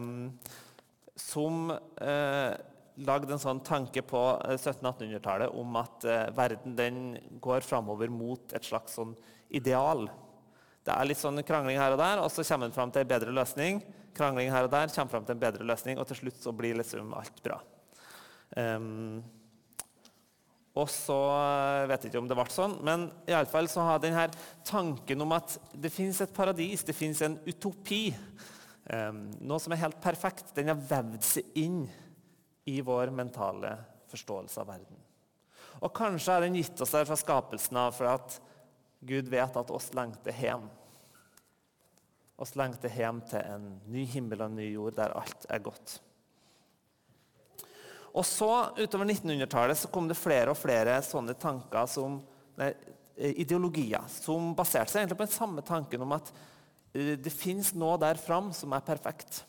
som 1.21 1.71
lagde 2.99 3.33
en 3.33 3.41
sånn 3.41 3.61
tanke 3.65 4.03
på 4.05 4.19
1700-1800-tallet 4.49 5.47
eh, 5.47 5.59
om 5.59 5.77
at 5.79 6.05
eh, 6.07 6.27
verden 6.35 6.75
den 6.77 6.99
går 7.43 7.65
framover 7.65 8.11
mot 8.13 8.53
et 8.55 8.67
slags 8.67 8.97
sånn 8.99 9.13
ideal. 9.49 10.07
Det 10.85 10.93
er 10.93 11.07
litt 11.07 11.21
sånn 11.21 11.41
krangling 11.45 11.79
her 11.79 11.95
og 11.95 12.01
der, 12.01 12.21
og 12.23 12.31
så 12.33 12.45
kommer 12.47 12.69
en 12.69 12.75
fram 12.75 12.93
til 12.93 13.03
en 13.03 13.11
bedre 13.11 13.35
løsning. 13.35 13.81
Krangling 14.17 14.51
her 14.53 14.67
og 14.67 14.73
der, 14.73 14.91
kommer 14.93 15.13
fram 15.13 15.27
til 15.27 15.37
en 15.37 15.43
bedre 15.43 15.67
løsning, 15.67 16.01
og 16.01 16.09
til 16.09 16.23
slutt 16.23 16.41
så 16.41 16.53
blir 16.55 16.79
liksom 16.79 17.13
alt 17.17 17.43
bra. 17.45 17.61
Um, 18.57 19.21
og 20.71 20.87
så 20.87 21.17
eh, 21.35 21.87
vet 21.91 22.05
jeg 22.05 22.13
ikke 22.13 22.21
om 22.21 22.29
det 22.29 22.37
ble 22.39 22.45
sånn, 22.53 22.77
men 22.87 23.09
i 23.27 23.35
alle 23.35 23.49
fall 23.51 23.67
så 23.71 23.83
har 23.89 23.99
denne 23.99 24.29
tanken 24.67 25.23
om 25.25 25.35
at 25.35 25.57
det 25.75 25.91
fins 25.91 26.21
et 26.23 26.31
paradis, 26.35 26.85
det 26.87 26.95
fins 26.95 27.19
en 27.25 27.35
utopi, 27.43 28.05
um, 28.87 29.25
noe 29.43 29.59
som 29.59 29.75
er 29.75 29.81
helt 29.83 29.99
perfekt, 30.03 30.53
den 30.55 30.71
har 30.71 30.79
vevd 30.79 31.19
seg 31.27 31.57
inn 31.59 31.81
i 32.71 32.77
vår 32.85 33.11
mentale 33.11 33.73
forståelse 34.11 34.61
av 34.63 34.69
verden. 34.71 35.01
Og 35.81 35.91
kanskje 35.97 36.37
har 36.37 36.45
den 36.45 36.55
gitt 36.59 36.79
oss 36.83 36.93
det 36.93 37.03
fra 37.09 37.17
skapelsen 37.19 37.79
av 37.81 37.95
for 37.97 38.11
at 38.11 38.37
Gud 39.01 39.27
vet 39.33 39.57
at 39.57 39.73
oss 39.73 39.89
lengter 39.97 40.35
hjem. 40.37 40.67
Oss 42.41 42.55
lengter 42.57 42.93
hjem 42.93 43.21
til 43.29 43.43
en 43.43 43.67
ny 43.91 44.05
himmel 44.13 44.43
og 44.43 44.51
en 44.51 44.59
ny 44.61 44.69
jord 44.71 44.95
der 44.97 45.15
alt 45.17 45.47
er 45.49 45.63
godt. 45.65 45.97
Og 48.11 48.25
så, 48.27 48.49
Utover 48.77 49.07
1900-tallet 49.07 49.79
så 49.79 49.91
kom 49.91 50.09
det 50.09 50.19
flere 50.19 50.51
og 50.51 50.59
flere 50.59 50.97
sånne 51.05 51.35
tanker 51.39 51.87
som 51.87 52.17
nei, 52.59 52.73
ideologier 53.15 54.03
som 54.11 54.51
baserte 54.57 54.91
seg 54.91 55.03
egentlig 55.03 55.19
på 55.21 55.27
den 55.27 55.35
samme 55.35 55.63
tanken 55.65 56.03
om 56.03 56.15
at 56.17 56.31
eh, 56.93 57.15
det 57.19 57.33
fins 57.33 57.71
noe 57.77 57.99
der 58.01 58.19
fram 58.19 58.51
som 58.55 58.73
er 58.75 58.83
perfekt. 58.83 59.43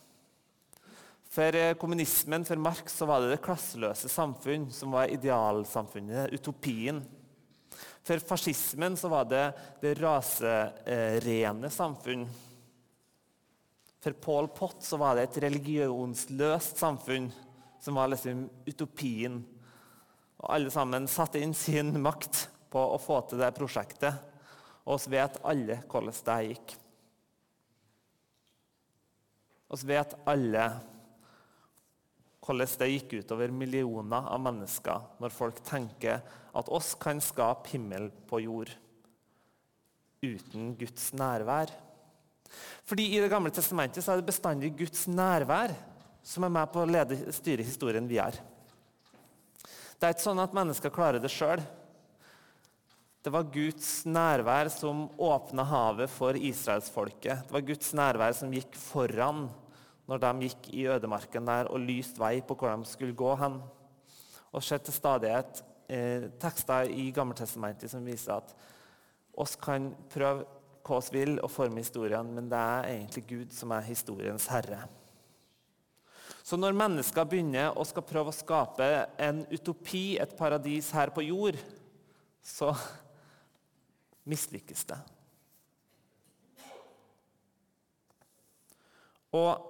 For 1.33 1.57
eh, 1.57 1.73
kommunismen, 1.79 2.45
for 2.45 2.61
Marx, 2.61 2.95
så 2.99 3.09
var 3.09 3.23
det 3.23 3.33
det 3.33 3.43
klasseløse 3.43 4.11
samfunn 4.11 4.69
som 4.71 4.93
var 4.95 5.11
idealsamfunnet, 5.11 6.31
utopien. 6.37 7.01
For 8.03 8.21
fascismen 8.23 8.95
så 8.99 9.09
var 9.11 9.27
det 9.31 9.45
det 9.81 9.95
raserene 9.99 11.71
samfunn. 11.71 12.27
For 14.03 14.15
Paul 14.19 14.49
Pott 14.51 14.83
så 14.83 14.99
var 14.99 15.15
det 15.15 15.29
et 15.29 15.41
religionsløst 15.45 16.79
samfunn 16.83 17.31
som 17.83 17.97
var 17.99 18.07
liksom 18.13 18.45
utopien. 18.65 19.41
Og 20.39 20.47
alle 20.55 20.71
sammen 20.71 21.07
satte 21.11 21.41
inn 21.43 21.55
sin 21.55 21.91
makt 22.03 22.45
på 22.71 22.79
å 22.93 23.01
få 23.01 23.19
til 23.27 23.43
det 23.43 23.51
prosjektet. 23.57 24.15
Og 24.87 25.01
vi 25.03 25.17
vet 25.17 25.41
alle 25.47 25.81
hvordan 25.91 26.23
det 26.29 26.39
gikk. 26.47 26.73
Vi 29.73 29.89
vet 29.89 30.15
alle 30.29 30.65
hvordan 32.43 32.79
det 32.79 32.89
gikk 32.91 33.17
utover 33.23 33.51
millioner 33.55 34.31
av 34.31 34.41
mennesker 34.43 35.07
når 35.23 35.35
folk 35.35 35.61
tenker 35.65 36.23
at 36.53 36.69
oss 36.71 36.93
kan 36.99 37.19
skape 37.23 37.71
himmel 37.73 38.09
på 38.29 38.43
jord 38.43 38.71
uten 40.23 40.71
Guds 40.79 41.09
nærvær. 41.19 41.71
Fordi 42.87 43.09
I 43.15 43.23
Det 43.23 43.31
gamle 43.31 43.51
testamentet 43.51 44.03
så 44.03 44.13
er 44.13 44.21
det 44.21 44.29
bestandig 44.29 44.75
Guds 44.77 45.07
nærvær 45.07 45.73
som 46.23 46.45
er 46.47 46.53
med 46.55 46.71
på 46.71 46.81
å 46.81 46.89
lede, 46.89 47.19
styre 47.35 47.65
historien 47.65 48.07
vi 48.07 48.19
er. 48.23 48.39
Det 49.99 50.07
er 50.07 50.15
ikke 50.15 50.25
sånn 50.25 50.41
at 50.43 50.55
mennesker 50.55 50.91
klarer 50.93 51.21
det 51.23 51.31
sjøl. 51.31 51.61
Det 53.23 53.31
var 53.31 53.51
Guds 53.53 53.89
nærvær 54.03 54.67
som 54.71 55.05
åpna 55.15 55.63
havet 55.67 56.11
for 56.11 56.35
israelsfolket. 56.35 57.45
Det 57.47 57.55
var 57.55 57.67
Guds 57.67 57.93
nærvær 57.95 58.35
som 58.35 58.51
gikk 58.51 58.75
foran 58.75 59.45
når 60.11 60.19
de 60.19 60.49
gikk 60.49 60.67
i 60.75 60.87
ødemarken 60.91 61.47
der 61.47 61.69
og 61.71 61.85
lyste 61.85 62.19
vei 62.19 62.41
på 62.43 62.57
hvor 62.59 62.73
de 62.73 62.89
skulle 62.89 63.15
gå 63.15 63.29
hen. 63.39 63.61
Og 64.51 64.63
ser 64.63 64.83
til 64.83 64.95
stadighet 64.95 65.63
eh, 65.87 66.27
tekster 66.39 66.91
i 66.91 67.07
Gammeltestamentet 67.15 67.91
som 67.91 68.03
viser 68.03 68.35
at 68.41 68.51
oss 69.39 69.55
kan 69.55 69.93
prøve 70.11 70.43
hva 70.83 70.99
vi 71.07 71.21
vil 71.21 71.37
og 71.39 71.47
forme 71.47 71.79
historien, 71.79 72.27
men 72.35 72.51
det 72.51 72.59
er 72.59 72.89
egentlig 72.97 73.23
Gud 73.29 73.55
som 73.55 73.71
er 73.71 73.87
historiens 73.87 74.49
herre. 74.51 74.83
Så 76.43 76.59
når 76.59 76.75
mennesker 76.75 77.27
begynner 77.27 77.71
å 77.79 77.85
skal 77.87 78.03
prøve 78.03 78.33
å 78.33 78.35
skape 78.35 78.87
en 79.21 79.45
utopi, 79.47 80.17
et 80.19 80.35
paradis 80.35 80.89
her 80.91 81.13
på 81.15 81.23
jord, 81.23 81.55
så 82.43 82.73
mislykkes 84.27 84.83
det. 84.91 84.99
Og 89.33 89.69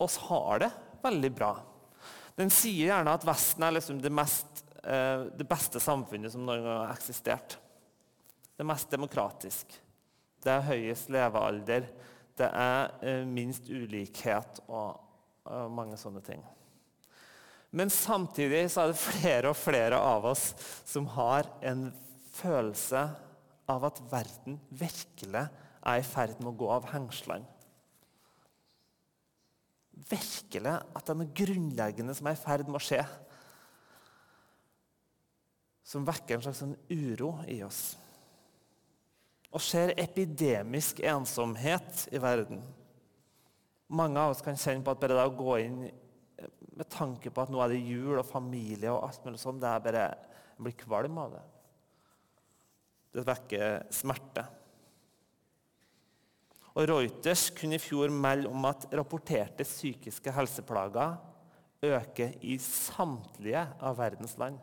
oss 0.00 0.16
har 0.30 0.62
det 0.62 0.70
veldig 1.02 1.32
bra. 1.34 1.50
Den 2.38 2.52
sier 2.54 2.88
gjerne 2.88 3.12
at 3.18 3.26
Vesten 3.26 3.66
er 3.66 3.74
liksom 3.76 3.98
det, 4.00 4.12
mest, 4.14 4.62
eh, 4.84 5.26
det 5.36 5.46
beste 5.48 5.82
samfunnet 5.82 6.32
som 6.32 6.46
noen 6.46 6.64
gang 6.64 6.78
har 6.86 6.94
eksistert. 6.94 7.58
Det 8.56 8.64
mest 8.68 8.88
demokratisk. 8.92 9.74
Det 10.40 10.54
er 10.54 10.68
høyest 10.70 11.10
levealder. 11.12 11.90
Det 12.38 12.48
er 12.48 12.92
eh, 13.02 13.22
minst 13.28 13.68
ulikhet 13.70 14.62
og, 14.68 15.00
og 15.44 15.72
mange 15.74 15.98
sånne 16.00 16.22
ting. 16.24 16.42
Men 17.70 17.90
samtidig 17.94 18.64
så 18.72 18.84
er 18.84 18.92
det 18.92 19.02
flere 19.02 19.52
og 19.52 19.58
flere 19.58 19.98
av 19.98 20.26
oss 20.32 20.50
som 20.88 21.06
har 21.14 21.46
en 21.62 21.88
følelse 22.34 23.04
av 23.70 23.86
at 23.86 24.02
verden 24.10 24.58
virkelig 24.70 25.46
er 25.80 26.00
i 26.00 26.06
ferd 26.06 26.38
med 26.40 26.52
å 26.52 26.58
gå 26.58 26.70
av 26.74 26.90
hengslene 26.90 27.46
virkelig 30.08 30.72
at 30.72 31.04
det 31.04 31.12
er 31.12 31.18
noe 31.20 31.34
grunnleggende 31.36 32.14
som 32.16 32.28
er 32.30 32.36
i 32.36 32.40
ferd 32.40 32.68
med 32.68 32.78
å 32.80 32.84
skje. 32.84 33.00
Som 35.86 36.06
vekker 36.06 36.38
en 36.38 36.44
slags 36.46 36.62
sånn 36.62 36.76
uro 36.92 37.34
i 37.50 37.60
oss. 37.66 37.82
Og 39.50 39.62
ser 39.64 39.96
epidemisk 39.98 41.00
ensomhet 41.02 42.06
i 42.14 42.20
verden. 42.22 42.60
Mange 43.90 44.22
av 44.22 44.36
oss 44.36 44.44
kan 44.44 44.58
kjenne 44.58 44.84
på 44.86 44.92
at 44.94 45.00
bare 45.02 45.16
det 45.18 45.26
å 45.26 45.34
gå 45.34 45.56
inn 45.64 45.80
med 46.80 46.88
tanke 46.88 47.32
på 47.34 47.42
at 47.42 47.50
nå 47.52 47.58
er 47.60 47.74
det 47.74 47.82
jul 47.82 48.14
og 48.14 48.28
familie 48.28 48.92
og 48.92 49.02
alt 49.08 49.24
mulig 49.26 49.40
sånn, 49.42 49.58
det 49.60 49.68
er 49.68 49.82
bare, 49.84 50.06
Jeg 50.54 50.64
blir 50.64 50.76
kvalm 50.84 51.18
av 51.18 51.34
det. 51.34 51.42
Det 53.16 53.22
vekker 53.26 53.86
smerte. 53.96 54.44
Og 56.76 56.86
Reuters 56.86 57.48
kunne 57.56 57.78
i 57.78 57.82
fjor 57.82 58.12
melde 58.14 58.50
om 58.52 58.66
at 58.68 58.86
rapporterte 58.94 59.66
psykiske 59.66 60.32
helseplager 60.36 61.16
øker 61.82 62.36
i 62.44 62.58
samtlige 62.60 63.64
av 63.80 63.96
verdens 63.98 64.36
land. 64.38 64.60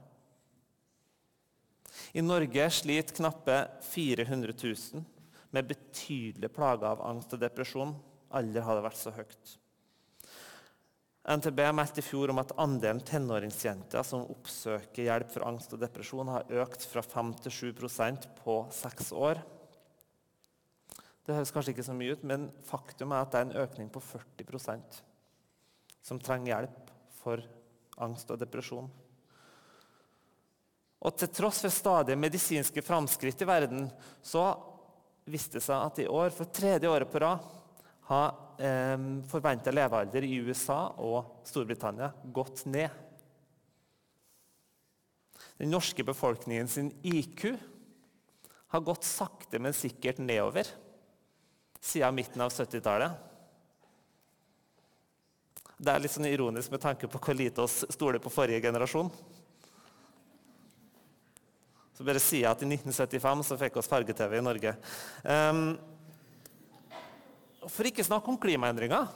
I 2.14 2.24
Norge 2.24 2.70
sliter 2.74 3.16
knappe 3.18 3.62
400 3.90 4.54
000 4.64 5.06
med 5.56 5.70
betydelige 5.70 6.54
plager 6.54 6.90
av 6.90 7.06
angst 7.08 7.34
og 7.36 7.42
depresjon. 7.42 7.96
Aldri 8.38 8.64
har 8.64 8.78
det 8.78 8.86
vært 8.86 9.00
så 9.00 9.14
høyt. 9.16 9.58
NTB 11.28 11.60
meldte 11.76 12.00
i 12.00 12.06
fjor 12.06 12.32
om 12.32 12.40
at 12.40 12.54
andelen 12.62 13.02
tenåringsjenter 13.04 14.06
som 14.08 14.30
oppsøker 14.32 15.10
hjelp 15.10 15.34
for 15.34 15.44
angst 15.48 15.74
og 15.76 15.82
depresjon, 15.82 16.30
har 16.32 16.54
økt 16.64 16.86
fra 16.88 17.04
5 17.04 17.34
til 17.44 17.74
7% 17.76 18.30
på 18.40 18.56
seks 18.72 19.12
år. 19.12 19.42
Det 21.28 21.36
høres 21.36 21.52
kanskje 21.52 21.74
ikke 21.74 21.84
så 21.84 21.96
mye 21.98 22.16
ut, 22.16 22.24
men 22.24 22.48
faktum 22.64 23.12
er 23.12 23.26
at 23.26 23.34
det 23.34 23.42
er 23.42 23.50
en 23.50 23.60
økning 23.66 23.92
på 23.92 24.00
40% 24.00 25.02
som 26.08 26.22
trenger 26.24 26.54
hjelp 26.54 26.94
for 27.20 27.44
angst 28.00 28.32
og 28.32 28.40
depresjon. 28.40 28.88
Og 31.06 31.14
til 31.18 31.30
tross 31.30 31.62
for 31.66 31.74
stadige 31.74 32.18
medisinske 32.18 32.82
framskritt 32.82 33.44
i 33.44 33.48
verden 33.48 33.86
så 34.26 34.50
viste 35.28 35.60
det 35.60 35.66
seg 35.68 35.84
at 35.84 36.02
i 36.02 36.08
år, 36.10 36.32
for 36.34 36.50
tredje 36.50 36.90
året 36.90 37.12
på 37.12 37.22
rad, 37.22 37.44
har 38.08 38.30
eh, 38.64 38.96
forventa 39.28 39.74
levealder 39.74 40.24
i 40.24 40.38
USA 40.48 40.80
og 41.04 41.44
Storbritannia 41.48 42.10
gått 42.34 42.64
ned. 42.72 42.90
Den 45.58 45.74
norske 45.74 46.06
befolkningen 46.08 46.70
sin 46.72 46.92
IQ 47.04 47.50
har 48.68 48.84
gått 48.86 49.04
sakte, 49.08 49.60
men 49.60 49.76
sikkert 49.76 50.22
nedover 50.22 50.70
siden 51.82 52.16
midten 52.16 52.42
av 52.42 52.52
70-tallet. 52.52 53.12
Det 55.78 55.94
er 55.94 56.02
litt 56.02 56.14
sånn 56.14 56.30
ironisk 56.30 56.74
med 56.74 56.82
tanke 56.82 57.10
på 57.10 57.22
hvor 57.22 57.38
lite 57.38 57.64
oss 57.64 57.84
stoler 57.94 58.22
på 58.22 58.34
forrige 58.34 58.64
generasjon. 58.66 59.12
Så 61.98 62.06
bare 62.06 62.22
sier 62.22 62.44
jeg 62.44 62.52
at 62.52 62.62
I 62.62 62.68
1975 62.70 63.40
så 63.48 63.58
fikk 63.58 63.80
oss 63.82 63.90
farge-TV 63.90 64.38
i 64.38 64.44
Norge. 64.46 64.76
Um, 65.26 65.64
for 67.66 67.90
ikke 67.90 68.06
snakke 68.06 68.30
om 68.30 68.38
klimaendringer. 68.38 69.08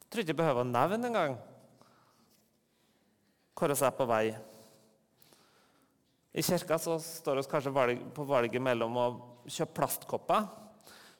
Jeg 0.00 0.08
tror 0.08 0.24
ikke 0.24 0.32
jeg 0.32 0.40
behøver 0.40 0.64
å 0.64 0.70
nevne 0.70 1.10
engang 1.10 1.36
hvor 3.54 3.70
vi 3.70 3.86
er 3.86 3.94
på 3.94 4.06
vei. 4.08 4.24
I 6.34 6.42
kirka 6.42 6.80
så 6.82 6.96
står 6.98 7.38
vi 7.38 7.44
kanskje 7.52 7.98
på 8.16 8.26
valget 8.26 8.64
mellom 8.64 8.96
å 8.98 9.04
kjøpe 9.44 9.76
plastkopper 9.76 10.48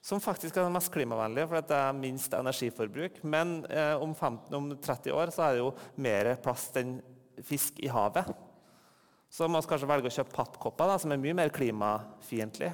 som 0.05 0.21
faktisk 0.21 0.57
er 0.59 0.67
den 0.67 0.75
mest 0.75 0.91
klimavennlige, 0.93 1.49
for 1.49 1.65
det 1.65 1.77
er 1.79 1.95
minst 1.97 2.35
energiforbruk. 2.37 3.23
Men 3.25 3.63
eh, 3.73 3.95
om, 3.97 4.13
15, 4.13 4.51
om, 4.57 4.67
30 4.77 5.15
år 5.17 5.33
så 5.33 5.47
er 5.47 5.55
det 5.55 5.63
jo 5.63 5.71
mer 6.05 6.35
plast 6.45 6.77
enn 6.77 6.99
fisk 7.45 7.79
i 7.81 7.89
havet. 7.89 8.29
Så 9.35 9.49
må 9.51 9.59
vi 9.59 9.71
kanskje 9.71 9.91
velge 9.91 10.11
å 10.11 10.15
kjøpe 10.15 10.37
pappkopper, 10.37 10.95
som 11.03 11.11
er 11.11 11.23
mye 11.23 11.35
mer 11.35 11.51
klimafiendtlig. 11.55 12.71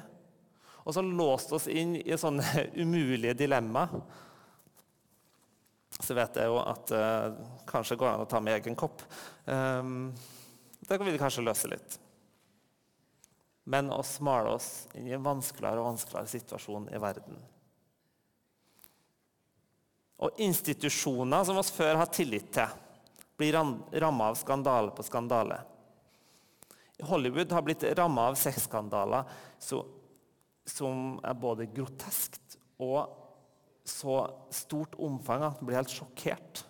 Og 0.85 0.93
så 0.93 1.01
låst 1.05 1.53
oss 1.57 1.65
inn 1.69 1.95
i 1.97 2.17
sånne 2.17 2.67
umulige 2.83 3.33
dilemmaer. 3.39 4.03
Så 6.01 6.15
vet 6.17 6.37
jeg 6.37 6.49
jo 6.49 6.61
at 6.61 6.93
eh, 6.97 7.41
kanskje 7.69 7.97
går 7.99 8.13
an 8.13 8.23
å 8.23 8.29
ta 8.29 8.39
med 8.41 8.59
egen 8.59 8.77
kopp. 8.77 9.03
Um, 9.45 10.13
det 10.87 10.97
vi 11.01 11.19
kanskje 11.21 11.43
løse 11.45 11.69
litt 11.69 11.99
men 13.63 13.91
å 13.93 14.01
smale 14.03 14.55
oss 14.57 14.87
inn 14.97 15.07
i 15.07 15.15
en 15.15 15.25
vanskeligere 15.25 15.81
og 15.81 15.91
vanskeligere 15.91 16.31
situasjon 16.31 16.89
i 16.91 17.01
verden. 17.01 17.41
Og 20.21 20.41
institusjoner 20.41 21.45
som 21.45 21.57
vi 21.57 21.65
før 21.77 22.01
har 22.01 22.09
tillit 22.13 22.51
til, 22.53 22.79
blir 23.37 23.57
ramma 23.57 24.29
av 24.29 24.37
skandale 24.37 24.93
på 24.93 25.05
skandale. 25.05 25.61
Hollywood 27.07 27.51
har 27.51 27.65
blitt 27.65 27.83
ramma 27.97 28.29
av 28.31 28.37
sexskandaler 28.39 29.29
som 29.61 31.17
er 31.25 31.39
både 31.41 31.69
groteskt 31.73 32.57
og 32.81 33.17
så 33.87 34.17
stort 34.53 34.95
omfang 35.01 35.43
at 35.45 35.61
man 35.61 35.69
blir 35.69 35.79
helt 35.81 35.93
sjokkert. 35.93 36.63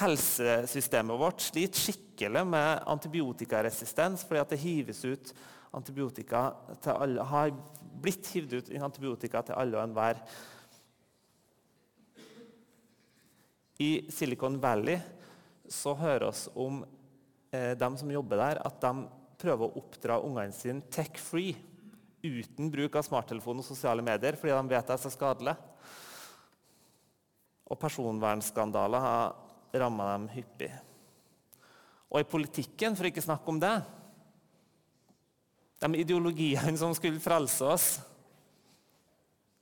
Helsesystemet 0.00 1.20
vårt 1.20 1.44
sliter 1.44 1.84
skikkelig 1.84 2.44
med 2.48 2.86
antibiotikaresistens 2.88 4.24
fordi 4.24 4.46
det 4.54 4.62
hives 4.62 5.04
ut 5.04 5.34
antibiotika 5.72 6.46
til 6.84 6.96
alle, 6.96 7.24
har 7.28 7.52
blitt 8.02 8.28
hivd 8.34 8.56
ut 8.58 8.72
antibiotika 8.82 9.44
til 9.46 9.56
alle 9.56 9.78
og 9.78 9.84
enhver. 9.84 10.20
I 13.80 13.92
Silicon 14.12 14.58
Valley 14.62 14.98
så 15.68 15.94
vi 15.96 16.32
om 16.60 16.82
eh, 17.52 17.72
dem 17.78 17.98
som 18.00 18.10
jobber 18.10 18.40
der, 18.40 18.62
at 18.64 18.80
de 18.82 19.06
prøver 19.42 19.68
å 19.68 19.82
oppdra 19.82 20.20
ungene 20.22 20.54
sine 20.54 20.84
tech-free 20.92 21.54
uten 22.22 22.70
bruk 22.70 22.96
av 22.96 23.06
smarttelefon 23.06 23.58
og 23.58 23.66
sosiale 23.66 24.04
medier 24.04 24.36
fordi 24.38 24.54
de 24.54 24.74
vet 24.74 24.88
det 24.88 24.94
er 24.94 25.02
så 25.02 25.10
skadelig. 25.10 25.56
Og 27.72 27.78
personvernskandaler 27.80 29.02
har 29.02 29.80
ramma 29.82 30.12
dem 30.12 30.28
hyppig. 30.34 30.70
Og 32.12 32.20
i 32.20 32.28
politikken, 32.28 32.96
for 32.96 33.08
ikke 33.08 33.24
snakke 33.24 33.48
om 33.48 33.60
det 33.62 33.72
De 35.82 35.88
ideologiene 35.98 36.76
som 36.78 36.92
skulle 36.94 37.18
frelse 37.18 37.66
oss, 37.66 37.86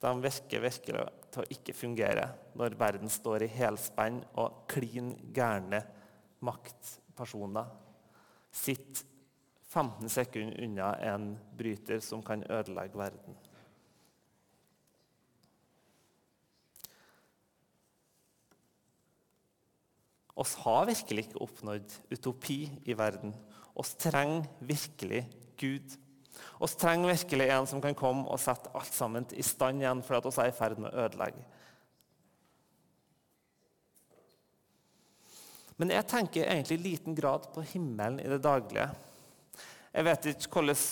de 0.01 0.11
virker 0.21 0.65
virkelig 0.65 1.07
til 1.33 1.43
å 1.43 1.51
ikke 1.55 1.77
fungere 1.77 2.27
når 2.59 2.77
verden 2.81 3.13
står 3.13 3.47
i 3.47 3.53
helspenn 3.55 4.19
og 4.41 4.67
klin 4.69 5.15
gærne 5.33 5.81
maktpersoner 7.21 7.67
sitter 8.51 9.07
15 9.71 10.09
sekunder 10.11 10.65
unna 10.65 10.95
en 10.97 11.39
bryter 11.57 12.01
som 12.01 12.23
kan 12.23 12.43
ødelegge 12.51 12.99
verden. 12.99 13.37
oss 20.41 20.55
har 20.65 20.87
virkelig 20.89 21.27
ikke 21.27 21.43
oppnådd 21.45 21.93
utopi 22.11 22.71
i 22.89 22.95
verden. 22.97 23.35
oss 23.75 23.95
trenger 23.95 24.47
virkelig 24.61 25.29
Gud. 25.59 25.99
oss 26.59 26.75
trenger 26.75 27.13
virkelig 27.13 27.49
en 27.51 27.67
som 27.67 27.81
kan 27.81 27.95
komme 27.95 28.25
og 28.25 28.41
sette 28.41 28.71
alt 28.75 28.95
sammen 28.95 29.27
i 29.37 29.43
stand 29.43 29.83
igjen 29.83 30.03
for 30.03 30.17
at 30.17 30.27
oss 30.27 30.39
er 30.39 30.49
i 30.49 30.57
ferd 30.57 30.79
med 30.79 30.91
å 30.91 31.05
ødelegge. 31.05 31.45
Men 35.81 35.95
jeg 35.95 36.09
tenker 36.11 36.45
egentlig 36.45 36.77
i 36.77 36.83
liten 36.91 37.15
grad 37.17 37.47
på 37.55 37.65
himmelen 37.73 38.21
i 38.21 38.29
det 38.29 38.43
daglige. 38.45 38.91
Jeg 39.91 40.07
vet 40.07 40.29
ikke 40.35 40.61
hvordan 40.61 40.83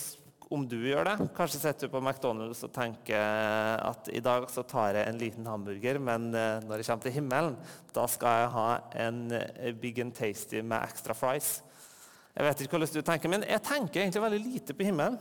om 0.48 0.62
du 0.64 0.78
gjør 0.80 1.04
det. 1.10 1.16
Kanskje 1.36 1.60
sitter 1.60 1.88
du 1.88 1.92
på 1.92 2.00
McDonald's 2.00 2.62
og 2.64 2.72
tenker 2.72 3.20
at 3.84 4.08
i 4.16 4.22
dag 4.24 4.46
så 4.48 4.64
tar 4.64 4.96
jeg 4.96 5.04
en 5.10 5.20
liten 5.20 5.48
hamburger, 5.48 6.00
men 6.00 6.30
eh, 6.32 6.62
når 6.64 6.80
jeg 6.80 6.88
kommer 6.88 7.04
til 7.04 7.16
himmelen, 7.18 7.58
da 7.92 8.06
skal 8.08 8.40
jeg 8.40 8.52
ha 8.54 8.68
en 9.04 9.18
eh, 9.36 9.74
big 9.76 10.00
and 10.00 10.16
tasty 10.16 10.62
med 10.62 10.80
extra 10.80 11.16
fries. 11.16 11.58
Jeg 12.32 12.46
vet 12.46 12.64
ikke 12.64 12.78
hvordan 12.78 12.94
du 12.96 13.04
tenker, 13.04 13.32
men 13.34 13.44
jeg 13.44 13.64
tenker 13.66 14.00
egentlig 14.06 14.24
veldig 14.24 14.40
lite 14.46 14.78
på 14.78 14.88
himmelen. 14.88 15.20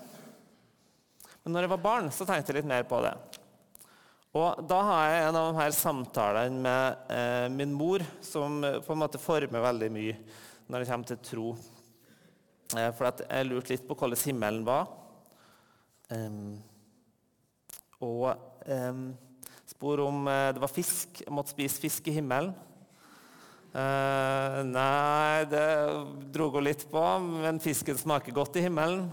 Men 1.43 1.55
når 1.55 1.67
jeg 1.67 1.73
var 1.75 1.83
barn, 1.89 2.09
så 2.13 2.27
tenkte 2.27 2.53
jeg 2.53 2.61
litt 2.61 2.71
mer 2.71 2.87
på 2.87 3.01
det. 3.03 3.13
Og 4.37 4.67
Da 4.69 4.81
har 4.85 5.07
jeg 5.09 5.23
en 5.27 5.39
av 5.39 5.47
de 5.49 5.61
her 5.61 5.73
samtalene 5.73 6.61
med 6.61 7.13
eh, 7.13 7.47
min 7.53 7.73
mor 7.73 8.03
som 8.21 8.59
på 8.61 8.93
en 8.93 9.01
måte 9.01 9.21
former 9.21 9.63
veldig 9.63 9.89
mye 9.93 10.17
når 10.67 10.83
det 10.83 10.89
kommer 10.91 11.09
til 11.09 11.21
tro. 11.23 11.47
Eh, 12.75 12.89
for 12.95 13.07
jeg 13.23 13.47
lurte 13.47 13.73
litt 13.73 13.85
på 13.87 13.95
hvordan 13.95 14.25
himmelen 14.27 14.65
var. 14.67 14.89
Um, 16.11 16.57
og 18.03 18.29
um, 18.67 19.09
spor 19.67 20.03
om 20.05 20.27
eh, 20.31 20.49
det 20.55 20.63
var 20.63 20.71
fisk. 20.71 21.21
Jeg 21.23 21.33
måtte 21.35 21.55
spise 21.55 21.81
fisk 21.83 22.07
i 22.11 22.17
himmelen. 22.19 22.53
Uh, 23.77 24.63
nei, 24.65 25.45
det 25.51 25.65
dro 26.33 26.47
hun 26.53 26.65
litt 26.65 26.87
på, 26.89 27.03
men 27.43 27.59
fisken 27.61 27.99
smaker 27.99 28.35
godt 28.35 28.57
i 28.57 28.63
himmelen. 28.65 29.05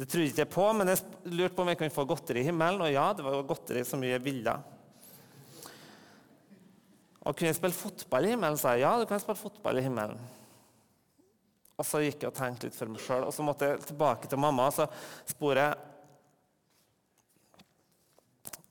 Det 0.00 0.06
trodde 0.08 0.24
jeg 0.24 0.32
ikke 0.32 0.52
på, 0.54 0.66
men 0.72 0.88
jeg 0.88 1.02
lurte 1.28 1.52
på 1.52 1.60
om 1.60 1.68
jeg 1.68 1.76
kunne 1.76 1.92
få 1.92 2.06
godteri 2.08 2.40
i 2.40 2.46
himmelen. 2.46 2.80
Og 2.80 2.88
ja, 2.88 3.10
det 3.12 3.24
var 3.26 3.42
godteri 3.44 3.82
så 3.84 4.00
mye 4.00 4.14
jeg 4.14 4.24
ville. 4.24 4.54
Og 7.20 7.34
kunne 7.36 7.50
jeg 7.50 7.58
spille 7.58 7.76
fotball 7.76 8.24
i 8.24 8.30
himmelen, 8.32 8.56
sa 8.56 8.72
jeg. 8.72 8.86
Ja, 8.86 8.94
du 8.96 9.04
kan 9.04 9.20
spille 9.20 9.36
fotball 9.36 9.76
i 9.76 9.84
himmelen. 9.84 10.16
Og 11.76 11.84
så 11.84 12.00
gikk 12.00 12.24
jeg 12.24 12.32
og 12.32 12.38
tenkte 12.38 12.70
litt 12.70 12.78
for 12.78 12.88
meg 12.88 13.04
sjøl, 13.04 13.26
og 13.28 13.36
så 13.36 13.44
måtte 13.44 13.68
jeg 13.68 13.84
tilbake 13.90 14.28
til 14.28 14.40
mamma. 14.40 14.70
og 14.70 14.78
så 14.78 14.88
spurte 15.28 15.68
jeg 15.68 15.78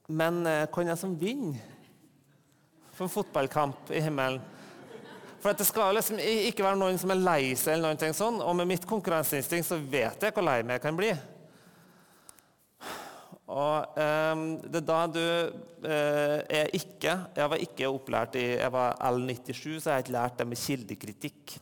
men 0.10 0.42
kan 0.42 0.74
hvem 0.74 0.90
er 0.90 0.98
som 0.98 1.12
vinner 1.14 1.60
for 2.96 3.06
en 3.06 3.14
fotballkamp 3.14 3.92
i 3.94 4.02
himmelen? 4.02 4.42
For 5.40 5.56
Det 5.56 5.68
skal 5.68 5.96
liksom 5.96 6.20
ikke 6.20 6.66
være 6.66 6.80
noen 6.80 6.98
som 7.00 7.14
er 7.14 7.22
lei 7.24 7.44
seg, 7.56 7.78
eller 7.78 7.96
noe 7.96 8.16
sånt, 8.16 8.44
og 8.44 8.56
med 8.60 8.68
mitt 8.74 8.88
konkurranseinstinkt 8.88 9.70
så 9.70 9.80
vet 9.80 10.26
jeg 10.26 10.36
hvor 10.36 10.44
lei 10.44 10.62
meg 10.64 10.80
jeg 10.80 10.84
kan 10.84 10.98
bli. 11.00 11.14
Og 13.50 13.98
um, 13.98 14.44
det 14.62 14.78
er 14.78 14.86
da 14.86 15.00
du 15.10 15.24
uh, 15.26 16.38
er 16.54 16.68
ikke 16.78 17.16
Jeg 17.34 17.50
var 17.50 17.64
ikke 17.64 17.90
opplært 17.90 18.36
i 18.38 18.44
Jeg 18.60 18.70
var 18.76 19.00
L97, 19.10 19.80
så 19.80 19.90
jeg 19.90 19.96
har 19.96 20.04
ikke 20.04 20.14
lært 20.14 20.38
det 20.38 20.48
med 20.52 20.62
kildekritikk. 20.62 21.56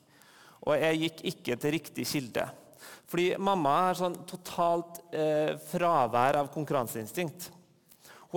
Og 0.67 0.73
jeg 0.75 1.03
gikk 1.05 1.21
ikke 1.31 1.55
til 1.61 1.75
riktig 1.77 2.07
kilde. 2.09 2.43
Fordi 3.07 3.29
mamma 3.39 3.77
har 3.85 4.01
sånn 4.01 4.17
totalt 4.27 4.99
uh, 5.13 5.53
fravær 5.69 6.41
av 6.41 6.51
konkurranseinstinkt. 6.51 7.53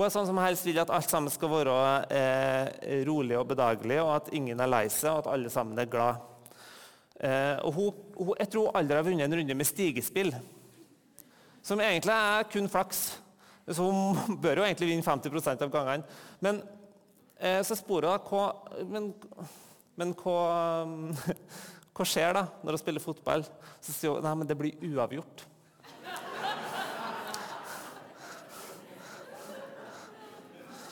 Hun 0.01 0.07
er 0.07 0.13
sånn 0.15 0.25
som 0.25 0.39
helst 0.41 0.65
vil 0.65 0.79
at 0.81 0.89
alt 0.89 1.11
sammen 1.11 1.29
skal 1.29 1.49
være 1.51 1.73
eh, 2.09 3.03
rolig 3.05 3.35
og 3.37 3.51
bedagelig, 3.51 3.99
og 4.01 4.15
at 4.15 4.31
ingen 4.33 4.57
er 4.57 4.71
lei 4.71 4.87
seg, 4.89 5.11
og 5.11 5.19
at 5.19 5.27
alle 5.29 5.51
sammen 5.53 5.77
er 5.77 5.91
glad. 5.91 6.23
Eh, 7.21 7.59
og 7.61 7.75
hun, 7.75 7.99
hun, 8.15 8.31
jeg 8.39 8.49
tror 8.49 8.71
hun 8.71 8.79
aldri 8.79 8.97
har 8.97 9.05
vunnet 9.05 9.27
en 9.27 9.35
runde 9.37 9.57
med 9.59 9.69
stigespill, 9.69 10.31
som 11.61 11.85
egentlig 11.85 12.15
er 12.15 12.49
kun 12.49 12.71
flaks. 12.73 13.03
Så 13.69 13.85
hun 13.85 14.17
bør 14.41 14.63
jo 14.63 14.65
egentlig 14.71 14.89
vinne 14.89 15.05
50% 15.05 15.67
av 15.67 15.75
gangene. 15.77 16.17
Men 16.41 16.63
eh, 17.37 17.61
så 17.61 17.77
spør 17.77 18.09
hun 18.09 18.25
hva, 18.31 18.47
men, 18.89 19.11
men 20.01 20.17
hva, 20.17 20.39
hva 21.93 22.09
skjer 22.09 22.39
da 22.39 22.47
når 22.63 22.73
hun 22.73 22.85
spiller 22.87 23.05
fotball? 23.05 23.45
Så 23.77 23.93
sier 23.93 24.17
hun 24.17 24.25
nei, 24.25 24.33
men 24.41 24.49
det 24.49 24.57
blir 24.65 24.81
uavgjort. 24.95 25.45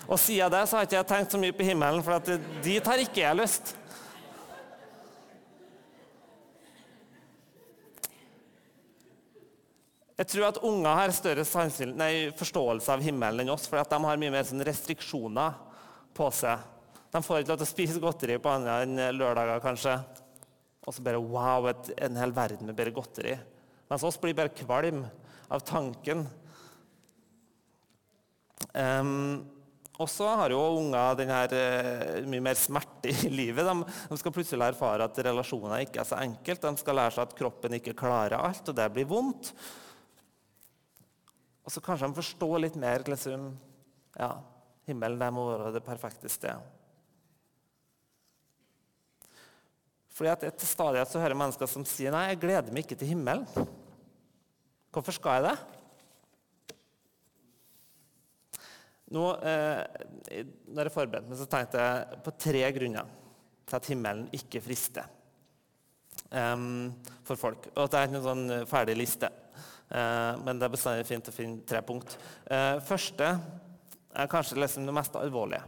Og 0.10 0.18
siden 0.18 0.50
det 0.50 0.64
så 0.66 0.80
har 0.80 0.88
ikke 0.88 0.98
jeg 0.98 1.08
tenkt 1.12 1.34
så 1.36 1.40
mye 1.42 1.54
på 1.54 1.68
himmelen, 1.68 2.02
for 2.06 2.18
at 2.18 2.30
dit 2.66 2.88
har 2.90 3.02
ikke 3.04 3.22
jeg 3.22 3.38
lyst. 3.38 3.76
Jeg 10.20 10.28
tror 10.34 10.48
at 10.50 10.58
unger 10.68 10.98
har 10.98 11.14
større 11.16 11.46
nei, 11.96 12.14
forståelse 12.36 12.92
av 12.92 13.04
himmelen 13.06 13.46
enn 13.46 13.54
oss, 13.54 13.70
for 13.70 13.80
de 13.80 14.00
har 14.04 14.20
mye 14.20 14.34
mer 14.34 14.48
sånn 14.50 14.66
restriksjoner 14.68 15.54
på 16.18 16.32
seg. 16.36 16.66
De 17.14 17.22
får 17.24 17.40
ikke 17.40 17.54
lov 17.54 17.62
til 17.62 17.68
å 17.68 17.74
spise 17.76 18.02
godteri 18.04 18.40
på 18.42 18.52
andre 18.52 18.82
enn 18.84 19.06
lørdager, 19.16 19.62
kanskje. 19.64 19.94
Og 20.90 20.98
så 20.98 21.06
bare 21.06 21.22
wow, 21.22 21.70
et, 21.70 21.94
en 22.02 22.18
hel 22.18 22.34
verden 22.34 22.68
med 22.68 22.76
bare 22.76 22.96
godteri. 22.98 23.38
Mens 23.90 24.04
oss 24.10 24.18
blir 24.20 24.36
bare 24.36 24.52
kvalm 24.58 25.06
av 25.54 25.64
tanken. 25.70 26.26
Um, 28.74 29.59
og 30.00 30.08
så 30.08 30.30
har 30.40 30.54
jo 30.54 30.60
unger 30.80 31.18
denne, 31.20 31.40
uh, 31.52 32.28
mye 32.32 32.44
mer 32.44 32.56
smerte 32.56 33.12
i 33.12 33.32
livet. 33.42 33.68
De, 33.68 33.98
de, 34.08 34.20
skal 34.22 34.34
plutselig 34.36 34.70
erfare 34.72 35.06
at 35.10 35.22
relasjoner 35.28 35.84
ikke 35.84 36.00
er 36.00 36.08
så 36.08 36.22
enkelt. 36.24 36.64
De 36.64 36.84
skal 36.84 37.00
lære 37.02 37.16
seg 37.18 37.26
at 37.28 37.36
kroppen 37.36 37.76
ikke 37.76 37.98
klarer 38.00 38.40
alt, 38.40 38.72
og 38.72 38.78
det 38.78 38.88
blir 38.96 39.10
vondt. 39.10 39.52
Og 41.68 41.74
så 41.76 41.84
kanskje 41.84 42.08
de 42.08 42.18
forstår 42.18 42.56
litt 42.64 42.78
mer 42.80 43.04
liksom, 43.12 43.52
ja, 44.16 44.32
himmelen 44.88 45.20
det 45.20 45.34
må 45.36 45.44
være 45.52 45.74
det 45.76 45.84
perfekte 45.86 46.32
sted. 46.32 46.64
Fordi 50.16 50.32
at 50.32 50.48
Til 50.60 50.68
stadighet 50.68 51.12
så 51.12 51.20
hører 51.22 51.38
mennesker 51.38 51.70
som 51.70 51.86
sier 51.88 52.12
nei, 52.16 52.30
jeg 52.32 52.42
gleder 52.42 52.74
meg 52.76 52.88
ikke 52.88 52.98
til 53.00 53.14
himmelen. 53.14 53.46
Hvorfor 54.96 55.16
skal 55.16 55.38
jeg 55.38 55.52
det? 55.52 55.79
Nå, 59.10 59.24
eh, 59.42 60.44
når 60.70 60.90
jeg 60.90 60.94
forberedte 60.94 61.32
meg, 61.32 61.40
så 61.40 61.48
tenkte 61.50 61.82
jeg 61.82 62.20
på 62.26 62.34
tre 62.38 62.62
grunner 62.76 63.16
til 63.70 63.78
at 63.80 63.90
himmelen 63.90 64.28
ikke 64.38 64.62
frister 64.62 65.08
um, 66.30 66.92
for 67.26 67.40
folk. 67.40 67.70
Og 67.76 67.90
Det 67.90 67.98
er 67.98 68.08
ikke 68.08 68.18
noen 68.18 68.28
sånn 68.28 68.70
ferdig 68.70 68.98
liste, 69.00 69.32
uh, 69.90 70.38
men 70.44 70.62
det 70.62 70.68
er 70.68 70.76
bestandig 70.76 71.08
fint 71.10 71.30
å 71.30 71.34
finne 71.34 71.66
tre 71.70 71.82
punkt. 71.86 72.16
Uh, 72.50 72.78
første 72.86 73.32
er 74.10 74.32
kanskje 74.32 74.60
liksom 74.60 74.86
det 74.86 74.96
mest 74.96 75.18
alvorlige. 75.18 75.66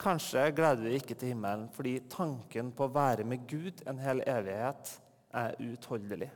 Kanskje 0.00 0.48
gleder 0.56 0.88
deg 0.88 0.98
ikke 0.98 1.16
til 1.16 1.32
himmelen 1.32 1.68
fordi 1.72 1.98
tanken 2.12 2.72
på 2.74 2.88
å 2.88 2.92
være 2.92 3.24
med 3.28 3.44
Gud 3.48 3.84
en 3.88 4.00
hel 4.02 4.24
evighet 4.26 4.96
er 5.34 5.54
uutholdelig. 5.60 6.32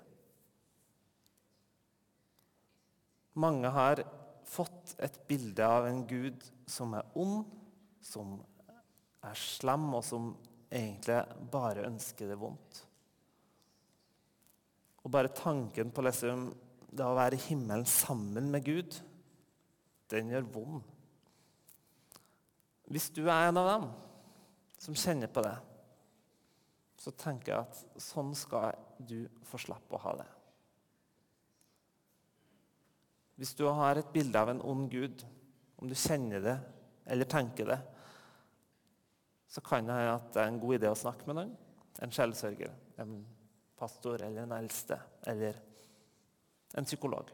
Mange 3.38 3.70
har 3.70 4.02
fått 4.48 4.94
et 5.04 5.18
bilde 5.28 5.64
av 5.66 5.86
en 5.88 6.04
Gud 6.08 6.44
som 6.68 6.94
er 6.96 7.06
ond, 7.18 7.44
som 8.04 8.38
er 9.24 9.38
slem, 9.38 9.88
og 9.94 10.04
som 10.06 10.30
egentlig 10.68 11.20
bare 11.52 11.86
ønsker 11.88 12.30
det 12.30 12.38
vondt. 12.40 12.82
Og 15.04 15.12
bare 15.12 15.32
tanken 15.32 15.92
på 15.94 16.04
liksom, 16.04 16.48
det 16.88 17.04
å 17.04 17.16
være 17.16 17.38
i 17.38 17.46
himmelen 17.48 17.86
sammen 17.88 18.50
med 18.52 18.66
Gud, 18.66 18.98
den 20.12 20.32
gjør 20.32 20.48
vond. 20.54 20.94
Hvis 22.88 23.10
du 23.12 23.26
er 23.26 23.50
en 23.50 23.60
av 23.60 23.68
dem 23.68 23.88
som 24.80 24.96
kjenner 24.96 25.28
på 25.32 25.44
det, 25.44 25.56
så 26.98 27.12
tenker 27.14 27.52
jeg 27.52 27.66
at 27.66 28.02
sånn 28.02 28.32
skal 28.36 28.72
du 28.98 29.28
få 29.46 29.60
slippe 29.60 29.96
å 29.96 30.02
ha 30.02 30.16
det. 30.22 30.28
Hvis 33.38 33.54
du 33.54 33.68
har 33.70 33.98
et 34.00 34.10
bilde 34.10 34.40
av 34.40 34.50
en 34.50 34.62
ond 34.66 34.88
gud, 34.90 35.22
om 35.78 35.86
du 35.86 35.94
kjenner 35.94 36.42
det 36.42 36.56
eller 37.08 37.28
tenker 37.30 37.70
det, 37.70 37.78
så 39.48 39.62
kan 39.64 39.86
det 39.86 39.94
hende 39.94 40.16
at 40.18 40.32
det 40.34 40.42
er 40.42 40.50
en 40.50 40.60
god 40.60 40.76
idé 40.76 40.90
å 40.90 40.98
snakke 40.98 41.28
med 41.28 41.38
noen. 41.38 41.52
En 42.02 42.12
sjelsørger, 42.14 42.74
en 43.00 43.20
pastor 43.78 44.20
eller 44.26 44.44
en 44.44 44.56
eldste 44.58 44.98
eller 45.30 45.56
en 46.76 46.86
psykolog. 46.86 47.30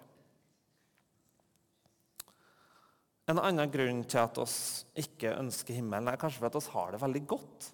En 3.32 3.40
annen 3.40 3.72
grunn 3.72 4.04
til 4.04 4.20
at 4.20 4.38
oss 4.42 4.58
ikke 5.00 5.32
ønsker 5.40 5.78
himmelen, 5.78 6.10
er 6.12 6.20
kanskje 6.20 6.42
for 6.42 6.50
at 6.50 6.58
oss 6.60 6.70
har 6.74 6.92
det 6.92 7.00
veldig 7.00 7.24
godt. 7.32 7.70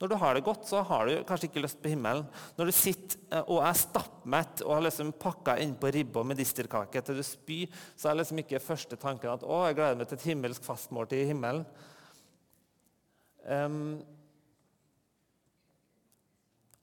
Når 0.00 0.08
du 0.08 0.16
har 0.16 0.34
det 0.34 0.44
godt, 0.46 0.62
så 0.64 0.80
har 0.88 1.06
du 1.06 1.24
kanskje 1.28 1.50
ikke 1.50 1.60
lyst 1.60 1.80
på 1.82 1.90
himmelen. 1.92 2.24
Når 2.56 2.70
du 2.70 2.72
sitter 2.72 3.18
eh, 3.36 3.42
og 3.52 3.60
er 3.68 3.76
stappmett 3.76 4.62
og 4.64 4.72
har 4.78 4.86
liksom 4.86 5.12
pakka 5.20 5.58
innpå 5.60 5.90
ribba 5.92 6.22
med 6.24 6.40
disterkake 6.40 7.02
til 7.04 7.20
du 7.20 7.24
spyr, 7.26 7.82
så 8.00 8.08
er 8.08 8.22
liksom 8.22 8.40
ikke 8.40 8.62
første 8.64 8.96
tanken 8.96 9.34
at 9.34 9.44
'Å, 9.44 9.66
jeg 9.68 9.76
gleder 9.76 9.98
meg 10.00 10.08
til 10.08 10.16
et 10.16 10.28
himmelsk 10.30 10.64
fastmåltid 10.64 11.20
i 11.20 11.28
himmelen'. 11.32 11.66
Um, 13.40 14.00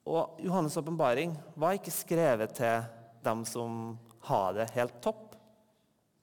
og 0.05 0.37
Johannes' 0.41 0.77
åpenbaring 0.77 1.33
var 1.55 1.77
ikke 1.77 1.93
skrevet 1.93 2.53
til 2.53 2.85
dem 3.25 3.43
som 3.45 3.97
har 4.29 4.53
det 4.53 4.69
helt 4.77 5.01
topp. 5.01 5.35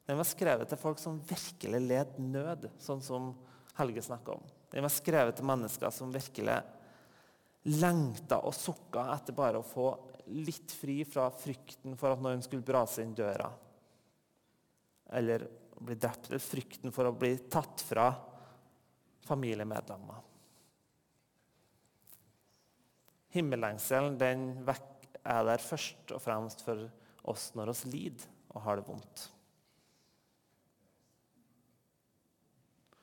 Den 0.07 0.21
var 0.21 0.29
skrevet 0.29 0.69
til 0.69 0.79
folk 0.79 0.99
som 1.03 1.19
virkelig 1.27 1.83
led 1.83 2.19
nød, 2.23 2.71
sånn 2.79 3.03
som 3.03 3.35
Helge 3.75 4.03
snakka 4.07 4.37
om. 4.37 4.43
Den 4.71 4.85
var 4.87 4.93
skrevet 4.95 5.35
til 5.35 5.47
mennesker 5.49 5.91
som 5.91 6.13
virkelig 6.15 6.61
lengta 7.65 8.43
og 8.45 8.55
sukka 8.57 9.07
etter 9.15 9.37
bare 9.37 9.61
å 9.61 9.67
få 9.67 9.89
litt 10.45 10.73
fri 10.73 11.03
fra 11.09 11.29
frykten 11.33 11.97
for 12.01 12.15
at 12.15 12.23
noen 12.25 12.43
skulle 12.45 12.65
brase 12.65 13.05
inn 13.05 13.15
døra. 13.17 13.49
Eller 15.17 15.47
bli 15.81 15.97
drept. 16.01 16.31
Eller 16.31 16.43
frykten 16.43 16.95
for 16.95 17.09
å 17.09 17.17
bli 17.17 17.37
tatt 17.53 17.85
fra 17.85 18.09
familiemedlemmer. 19.25 20.23
Himmellengselen 23.35 24.19
den 24.21 24.51
er 24.65 25.47
der 25.49 25.63
først 25.63 26.13
og 26.15 26.23
fremst 26.23 26.63
for 26.65 26.87
oss 27.33 27.49
når 27.57 27.73
oss 27.73 27.87
lider 27.89 28.29
og 28.55 28.63
har 28.63 28.79
det 28.79 28.87
vondt. 28.87 29.25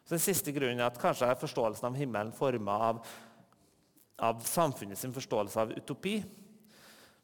Så 0.05 0.15
Den 0.15 0.23
siste 0.23 0.53
grunnen 0.55 0.79
er 0.79 0.89
at 0.89 0.99
kanskje 1.01 1.27
er 1.27 1.39
forståelsen 1.39 1.89
av 1.89 1.97
himmelen 1.99 2.31
forma 2.35 2.77
av 2.91 3.01
av 4.21 4.43
samfunnet 4.45 4.99
sin 4.99 5.13
forståelse 5.15 5.63
av 5.63 5.73
utopi. 5.73 6.19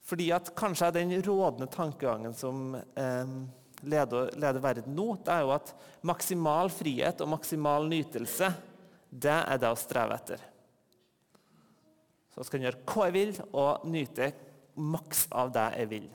Fordi 0.07 0.29
at 0.35 0.53
kanskje 0.57 0.93
den 0.95 1.13
rådende 1.23 1.67
tankegangen 1.71 2.35
som 2.35 2.75
eh, 2.75 3.33
leder, 3.81 4.31
leder, 4.39 4.61
verden 4.63 4.95
nå, 4.95 5.09
det 5.25 5.33
er 5.33 5.45
jo 5.45 5.53
at 5.57 5.73
maksimal 6.07 6.71
frihet 6.73 7.23
og 7.23 7.33
maksimal 7.35 7.89
nytelse, 7.91 8.51
det 9.09 9.35
er 9.35 9.59
det 9.61 9.71
å 9.71 9.79
streve 9.79 10.15
etter. 10.15 10.45
Så 12.33 12.45
skal 12.47 12.67
gjøre 12.67 12.83
hva 12.87 13.07
jeg 13.07 13.17
vil, 13.17 13.35
og 13.57 13.87
nyte 13.89 14.31
maks 14.77 15.25
av 15.33 15.51
det 15.55 15.67
jeg 15.81 15.91
vil. 15.91 16.07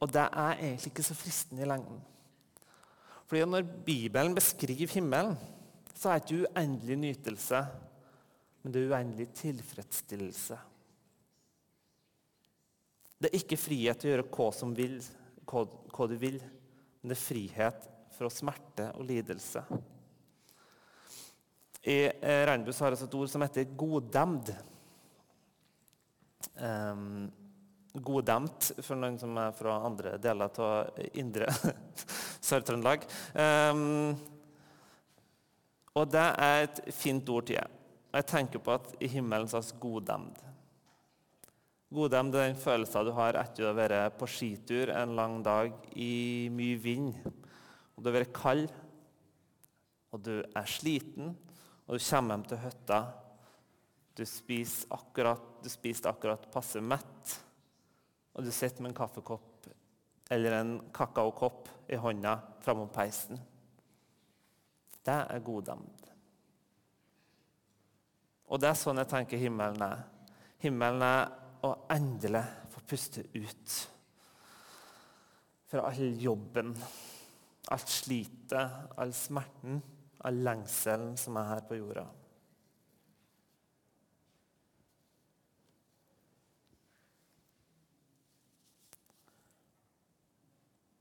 Og 0.00 0.08
det 0.14 0.22
er 0.24 0.62
egentlig 0.62 0.94
ikke 0.94 1.04
så 1.04 1.16
fristende 1.18 1.66
i 1.66 1.68
lengden. 1.68 1.98
Fordi 3.28 3.44
når 3.46 3.66
Bibelen 3.86 4.34
beskriver 4.34 4.94
himmelen, 4.96 5.36
så 6.00 6.08
er 6.08 6.20
det 6.20 6.30
ikke 6.30 6.48
uendelig 6.48 6.96
nytelse, 6.96 7.58
men 8.62 8.72
det 8.72 8.80
er 8.80 8.92
uendelig 8.94 9.26
tilfredsstillelse. 9.36 10.56
Det 13.20 13.28
er 13.28 13.36
ikke 13.36 13.58
frihet 13.60 14.00
til 14.00 14.08
å 14.08 14.14
gjøre 14.14 14.30
hva 14.32 14.46
som 14.56 14.72
vil, 14.76 14.96
hva, 15.44 15.66
hva 15.92 16.06
du 16.08 16.16
vil, 16.22 16.38
men 16.40 17.12
det 17.12 17.18
er 17.18 17.20
frihet 17.20 17.84
fra 18.16 18.30
smerte 18.32 18.88
og 18.96 19.04
lidelse. 19.10 19.60
I 21.84 21.98
eh, 22.08 22.48
har 22.48 22.64
vi 22.64 22.72
et 22.72 23.14
ord 23.20 23.28
som 23.32 23.44
heter 23.44 23.68
'goddemd'. 23.68 24.56
Um, 26.60 27.30
for 27.92 28.96
noen 28.96 29.16
som 29.18 29.36
er 29.36 29.52
fra 29.56 29.80
andre 29.84 30.16
deler 30.20 30.60
av 30.60 31.00
indre 31.12 31.48
Sør-Trøndelag. 32.48 33.04
Um, 33.34 34.14
og 35.98 36.10
det 36.12 36.26
er 36.38 36.66
et 36.66 36.80
fint 36.94 37.28
ord 37.32 37.48
til 37.48 37.58
jeg. 37.58 37.76
Og 38.10 38.18
Jeg 38.18 38.26
tenker 38.26 38.62
på 38.62 38.74
at 38.74 38.94
i 39.02 39.08
himmelen 39.10 39.48
så 39.50 39.60
er 39.60 39.80
godemd. 39.82 40.38
Godemd 41.90 42.34
er 42.34 42.50
den 42.50 42.58
følelsen 42.58 43.06
du 43.06 43.12
har 43.16 43.38
etter 43.38 43.66
å 43.66 43.72
ha 43.72 43.78
vært 43.78 44.18
på 44.18 44.28
skitur 44.30 44.92
en 44.94 45.16
lang 45.18 45.40
dag 45.42 45.74
i 45.98 46.46
mye 46.54 46.78
vind. 46.78 47.14
Og 47.96 48.02
Du 48.02 48.10
har 48.10 48.20
vært 48.20 48.34
kald, 48.34 48.70
og 50.10 50.22
du 50.26 50.40
er 50.42 50.66
sliten, 50.70 51.34
og 51.86 51.98
du 51.98 52.02
kommer 52.02 52.34
hjem 52.34 52.46
til 52.50 52.62
hytta. 52.64 53.00
Du 54.14 54.24
spiser 54.26 54.90
akkurat, 54.94 55.42
du 55.62 55.68
spiste 55.70 56.10
akkurat 56.10 56.48
passe 56.52 56.82
mett, 56.82 57.36
og 58.34 58.46
du 58.46 58.50
sitter 58.54 58.82
med 58.82 58.92
en 58.92 59.00
kaffekopp 59.02 59.68
eller 60.30 60.54
en 60.60 60.76
kakaokopp 60.94 61.68
i 61.90 61.98
hånda 61.98 62.36
framom 62.62 62.90
peisen. 62.94 63.38
Det 65.06 65.16
er 65.34 65.44
godemd. 65.44 66.08
Og 68.50 68.58
det 68.58 68.70
er 68.70 68.78
sånn 68.78 68.98
jeg 69.00 69.10
tenker 69.10 69.40
himmelen 69.40 69.82
er. 69.86 70.02
Himmelen 70.60 71.04
er 71.06 71.30
å 71.64 71.70
endelig 71.92 72.42
få 72.72 72.82
puste 72.90 73.24
ut 73.36 73.74
fra 75.70 75.84
all 75.86 76.16
jobben, 76.18 76.72
alt 77.70 77.92
slitet, 77.92 78.56
all 78.98 79.12
smerten, 79.14 79.78
all 80.26 80.40
lengselen 80.44 81.14
som 81.20 81.38
er 81.38 81.52
her 81.52 81.62
på 81.68 81.78
jorda. 81.78 82.08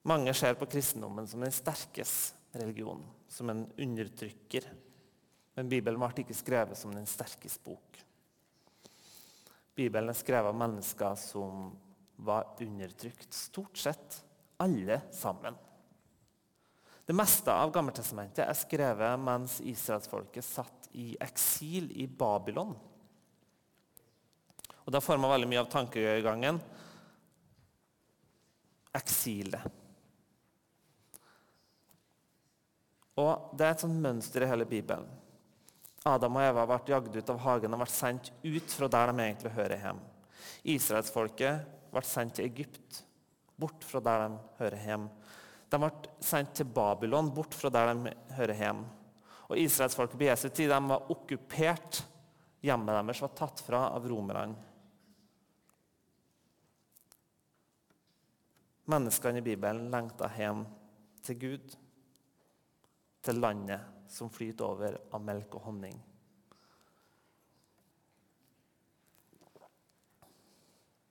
Mange 0.09 0.33
ser 0.37 0.55
på 0.57 0.69
kristendommen 0.69 1.27
som 1.29 1.41
den 1.43 1.53
sterkes 1.53 2.13
religion 2.51 3.03
som 3.27 3.49
en 3.49 3.65
undertrykker. 3.77 4.65
Men 5.53 5.69
Bibelen 5.69 5.99
ble 6.01 6.23
ikke 6.23 6.37
skrevet 6.37 6.77
som 6.79 6.93
den 6.95 7.07
sterkes 7.09 7.59
bok. 7.63 8.01
Bibelen 9.75 10.11
er 10.11 10.17
skrevet 10.17 10.51
av 10.51 10.57
mennesker 10.59 11.15
som 11.19 11.69
var 12.19 12.55
undertrykt. 12.59 13.33
Stort 13.33 13.77
sett 13.77 14.21
alle 14.59 15.01
sammen. 15.15 15.55
Det 17.05 17.15
meste 17.15 17.53
av 17.53 17.71
Gammeltestamentet 17.73 18.43
er 18.43 18.57
skrevet 18.57 19.21
mens 19.23 19.57
israelsfolket 19.65 20.45
satt 20.45 20.89
i 20.99 21.15
eksil 21.23 21.87
i 21.97 22.05
Babylon. 22.05 22.75
Og 24.83 24.91
Det 24.91 25.01
får 25.01 25.15
forma 25.15 25.31
veldig 25.31 25.47
mye 25.49 25.63
av 25.63 25.71
tankegangen. 25.71 26.59
Eksilet. 28.99 29.78
Og 33.19 33.51
Det 33.57 33.65
er 33.65 33.75
et 33.75 33.83
sånt 33.83 33.99
mønster 33.99 34.45
i 34.45 34.49
hele 34.49 34.67
Bibelen. 34.69 35.07
Adam 36.07 36.37
og 36.39 36.45
Eva 36.45 36.63
har 36.63 36.71
vært 36.71 36.91
jagd 36.93 37.17
ut 37.17 37.31
av 37.33 37.41
hagen 37.43 37.75
og 37.75 37.81
vært 37.83 37.95
sendt 37.95 38.31
ut 38.45 38.71
fra 38.71 38.87
der 38.87 39.11
de 39.11 39.25
egentlig 39.25 39.51
hører 39.57 39.83
hjemme. 39.83 40.05
Israelsfolket 40.69 41.65
ble 41.91 42.03
sendt 42.07 42.37
til 42.37 42.47
Egypt, 42.47 43.01
bort 43.59 43.83
fra 43.83 43.99
der 44.03 44.23
de 44.23 44.39
hører 44.61 44.85
hjemme. 44.85 45.09
De 45.69 45.81
ble 45.81 45.91
sendt 46.23 46.55
til 46.57 46.69
Babylon, 46.71 47.33
bort 47.35 47.57
fra 47.57 47.71
der 47.73 47.91
de 47.91 48.13
hører 48.37 48.61
hjemme. 48.61 48.87
Og 49.49 49.57
Israelsfolket 49.57 50.17
på 50.17 50.27
Jesu 50.29 50.47
tid 50.49 50.71
de 50.71 50.79
var 50.91 51.11
okkupert. 51.11 52.03
Hjemmet 52.63 52.95
deres 52.95 53.21
var 53.23 53.35
tatt 53.37 53.61
fra 53.65 53.85
av 53.95 54.07
romerne. 54.07 54.55
Menneskene 58.89 59.41
i 59.41 59.45
Bibelen 59.45 59.91
lengta 59.93 60.29
hjem 60.33 60.63
til 61.25 61.37
Gud. 61.43 61.77
Til 63.25 63.41
landet 63.41 64.07
som 64.09 64.31
flyter 64.31 64.65
over 64.65 64.97
av 65.13 65.23
melk 65.23 65.57
og 65.59 65.67
honning. 65.67 65.97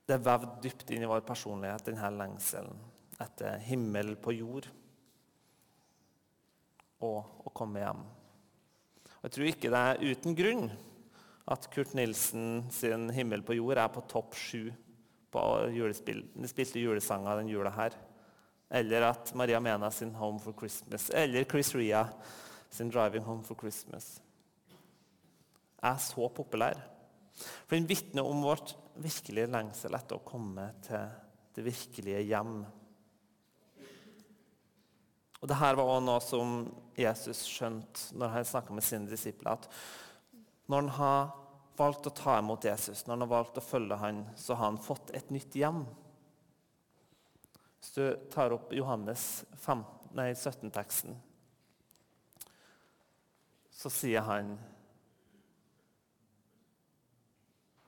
Det 0.09 0.15
er 0.17 0.25
vevd 0.25 0.55
dypt 0.63 0.89
inn 0.95 1.05
i 1.05 1.09
vår 1.09 1.21
personlighet, 1.21 1.85
denne 1.85 2.09
lengselen 2.17 2.79
etter 3.21 3.59
himmel 3.61 4.15
på 4.17 4.33
jord 4.33 4.65
og 7.05 7.45
å 7.45 7.51
komme 7.55 7.83
hjem. 7.83 8.01
Jeg 9.19 9.35
tror 9.35 9.49
ikke 9.49 9.71
det 9.71 9.81
er 9.89 10.03
uten 10.09 10.35
grunn 10.35 10.69
at 11.49 11.67
Kurt 11.73 11.93
Nilsen 11.97 12.69
sin 12.71 13.09
'Himmel 13.09 13.43
på 13.43 13.57
jord' 13.57 13.81
er 13.83 13.91
på 13.93 14.05
topp 14.07 14.35
sju 14.35 14.71
på 15.31 15.41
julespill. 15.73 16.23
Spilte 16.45 16.81
julesanger 16.81 17.41
den 17.41 17.49
jula 17.49 17.71
her. 17.73 17.95
Eller 18.69 19.01
at 19.09 19.33
Maria 19.35 19.59
Mena 19.59 19.91
sin 19.91 20.15
'Home 20.15 20.39
for 20.39 20.53
Christmas'. 20.53 21.09
Eller 21.13 21.43
Chris 21.43 21.75
Ria 21.75 22.07
sin 22.69 22.91
'Driving 22.91 23.23
Home 23.23 23.43
for 23.43 23.55
Christmas'. 23.55 24.19
Er 25.83 25.97
så 25.97 26.29
populær. 26.29 26.77
For 27.67 27.75
den 27.75 27.89
vitner 27.89 28.23
om 28.23 28.41
vårt 28.43 28.75
virkelige 28.95 29.47
lengsel 29.47 29.95
etter 29.95 30.19
å 30.19 30.25
komme 30.25 30.73
til 30.83 31.07
det 31.55 31.65
virkelige 31.65 32.21
hjem. 32.27 32.65
Og 35.39 35.47
Dette 35.47 35.75
var 35.79 35.85
også 35.85 36.03
noe 36.03 36.23
som 36.23 36.55
Jesus 36.99 37.45
skjønte 37.47 38.17
når 38.19 38.33
han 38.33 38.47
snakka 38.47 38.75
med 38.75 38.83
sine 38.83 39.07
disipler. 39.07 39.51
at 39.51 39.69
Når 40.67 40.81
han 40.81 40.89
har 40.89 41.31
valgt 41.79 42.07
å 42.07 42.15
ta 42.15 42.37
imot 42.39 42.67
Jesus, 42.67 43.05
når 43.05 43.13
han 43.13 43.21
har 43.21 43.31
valgt 43.37 43.57
å 43.57 43.63
følge 43.63 43.95
han, 44.01 44.25
så 44.35 44.57
har 44.57 44.65
han 44.65 44.81
fått 44.83 45.13
et 45.15 45.31
nytt 45.31 45.55
hjem. 45.55 45.85
Hvis 47.79 47.95
du 47.95 48.03
tar 48.31 48.51
opp 48.51 48.73
Johannes 48.75 49.45
17-teksten, 49.55 51.15
så 53.79 53.91
sier 53.93 54.25
han 54.27 54.57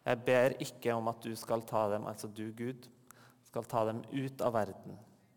Jeg 0.02 0.18
ber 0.26 0.56
ikke 0.64 0.96
om 0.98 1.12
at 1.12 1.20
du 1.22 1.36
skal 1.38 1.62
ta 1.68 1.84
dem, 1.92 2.08
altså 2.10 2.28
du, 2.32 2.48
Gud, 2.58 2.88
skal 3.46 3.68
ta 3.70 3.84
dem 3.86 4.00
ut 4.10 4.42
av 4.42 4.56
verden, 4.56 4.96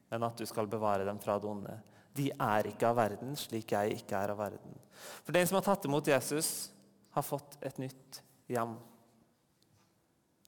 men 0.09 0.25
at 0.25 0.39
du 0.41 0.47
skal 0.49 0.71
bevare 0.71 1.05
dem 1.05 1.19
fra 1.21 1.37
det 1.39 1.51
onde. 1.51 1.75
De 2.17 2.31
er 2.31 2.71
ikke 2.71 2.89
av 2.89 2.97
verden, 2.97 3.35
slik 3.37 3.75
jeg 3.75 3.99
ikke 3.99 4.17
er 4.17 4.33
av 4.33 4.41
verden. 4.41 4.79
For 5.27 5.37
den 5.37 5.51
som 5.51 5.59
har 5.59 5.67
tatt 5.67 5.85
imot 5.85 6.09
Jesus, 6.09 6.71
har 7.13 7.27
fått 7.27 7.59
et 7.61 7.77
nytt 7.83 8.23
hjem. 8.51 8.79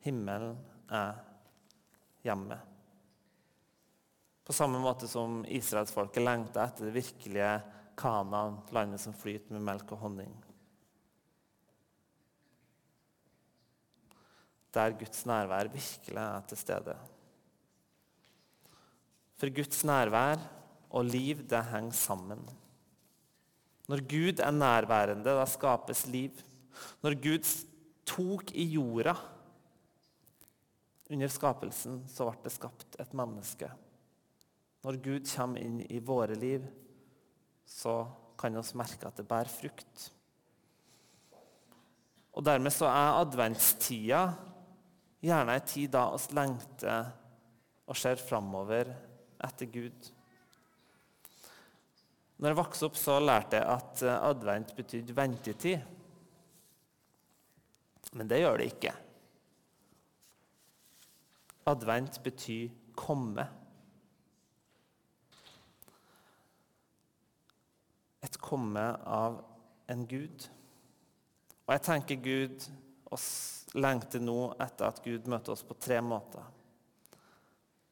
Himmelen 0.07 0.57
er 0.88 1.21
hjemmet. 2.25 2.76
På 4.47 4.55
samme 4.55 4.79
måte 4.79 5.09
som 5.11 5.41
israelsfolket 5.51 6.23
lengta 6.23 6.69
etter 6.69 6.87
det 6.87 6.95
virkelige 6.95 7.51
Kanaan, 7.99 8.61
landet 8.71 9.03
som 9.03 9.15
flyter 9.17 9.57
med 9.57 9.65
melk 9.67 9.91
og 9.97 10.05
honning. 10.05 10.35
Der 14.77 14.93
Guds 15.01 15.25
nærvær 15.27 15.71
virkelig 15.73 16.21
er 16.21 16.45
til 16.47 16.61
stede. 16.61 16.95
For 19.41 19.51
Guds 19.53 19.83
nærvær 19.89 20.39
og 20.91 21.09
liv, 21.09 21.41
det 21.49 21.63
henger 21.73 21.97
sammen. 21.97 22.45
Når 23.89 24.03
Gud 24.11 24.43
er 24.43 24.53
nærværende, 24.53 25.25
da 25.25 25.47
skapes 25.49 26.05
liv. 26.07 26.39
Når 27.03 27.17
Gud 27.23 27.51
tok 28.07 28.53
i 28.53 28.69
jorda 28.77 29.17
under 31.11 31.31
skapelsen, 31.31 32.01
så 32.11 32.29
ble 32.29 32.45
det 32.45 32.55
skapt 32.55 32.97
et 33.01 33.13
menneske. 33.17 33.71
Når 34.87 35.01
Gud 35.03 35.27
kommer 35.27 35.64
inn 35.66 35.81
i 35.90 35.99
våre 35.99 36.37
liv, 36.38 36.62
så 37.66 38.05
kan 38.38 38.55
vi 38.55 38.79
merke 38.79 39.09
at 39.09 39.18
det 39.18 39.27
bærer 39.27 39.51
frukt. 39.51 40.11
Og 42.37 42.44
Dermed 42.46 42.70
så 42.70 42.87
er 42.87 43.16
adventstida 43.25 44.20
gjerne 45.25 45.57
en 45.57 45.66
tid 45.66 45.90
da 45.90 46.05
vi 46.12 46.37
lengter 46.38 47.11
og 47.87 47.99
ser 47.99 48.20
framover 48.20 48.92
etter 49.46 49.70
Gud. 49.75 50.12
Når 52.37 52.53
jeg 52.53 52.59
vokste 52.59 52.87
opp, 52.87 52.99
så 53.01 53.16
lærte 53.22 53.57
jeg 53.57 53.66
at 53.72 54.03
eh, 54.05 54.22
advent 54.29 54.75
betydde 54.77 55.16
ventetid. 55.16 55.92
Men 58.12 58.29
det 58.29 58.42
gjør 58.42 58.61
det 58.61 58.66
ikke. 58.75 58.92
Advent 61.72 62.20
betyr 62.22 62.68
komme. 62.96 63.46
Et 68.27 68.36
komme 68.47 68.85
av 69.03 69.41
en 69.91 70.07
Gud. 70.07 70.47
Og 71.67 71.75
jeg 71.75 71.85
tenker 71.87 72.23
Gud 72.23 72.67
oss 73.11 73.29
lengter 73.77 74.23
nå 74.23 74.55
etter 74.63 74.89
at 74.89 75.03
Gud 75.05 75.27
møter 75.31 75.55
oss 75.55 75.65
på 75.67 75.77
tre 75.79 75.99
måter. 76.05 76.45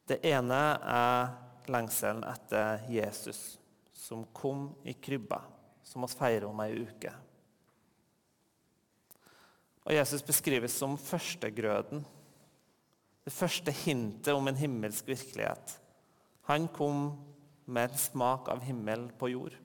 Det 0.06 0.20
ene 0.28 0.60
er 0.84 1.34
lengselen 1.72 2.24
etter 2.28 2.84
Jesus 2.92 3.56
som 3.96 4.26
kom 4.36 4.68
i 4.84 4.92
krybba, 4.92 5.40
som 5.82 6.04
vi 6.04 6.12
feirer 6.12 6.48
om 6.48 6.60
ei 6.64 6.74
uke. 6.84 7.12
Og 9.84 9.92
Jesus 9.92 10.24
beskrives 10.24 10.76
som 10.76 10.96
førstegrøden, 11.00 12.04
det 13.24 13.32
første 13.32 13.72
hintet 13.72 14.34
om 14.36 14.48
en 14.48 14.58
himmelsk 14.60 15.08
virkelighet. 15.08 15.78
Han 16.48 16.68
kom 16.68 17.06
med 17.64 17.88
en 17.88 18.00
smak 18.00 18.50
av 18.52 18.60
himmel 18.64 19.06
på 19.16 19.30
jord, 19.32 19.56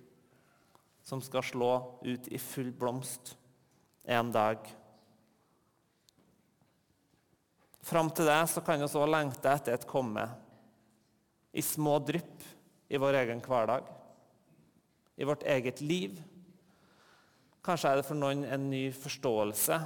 som 1.10 1.22
skal 1.26 1.41
slå 1.45 1.72
ut 2.06 2.28
i 2.30 2.38
full 2.38 2.69
blomst 2.72 3.34
en 4.06 4.30
dag. 4.32 4.62
Fram 7.82 8.12
til 8.13 8.30
det 8.30 8.41
så 8.52 8.62
kan 8.62 8.78
vi 8.78 8.86
også 8.86 9.08
lengte 9.10 9.50
etter 9.50 9.74
et 9.74 9.88
komme 9.89 10.28
i 11.50 11.63
små 11.65 11.95
drypp 12.06 12.45
i 12.93 13.00
vår 13.02 13.24
egen 13.24 13.41
hverdag 13.41 13.88
i 15.19 15.26
vårt 15.28 15.43
eget 15.50 15.82
liv. 15.82 16.19
Kanskje 17.65 17.89
er 17.89 18.00
det 18.00 18.06
for 18.08 18.15
noen 18.15 18.45
en 18.45 18.69
ny 18.69 18.86
forståelse. 18.95 19.80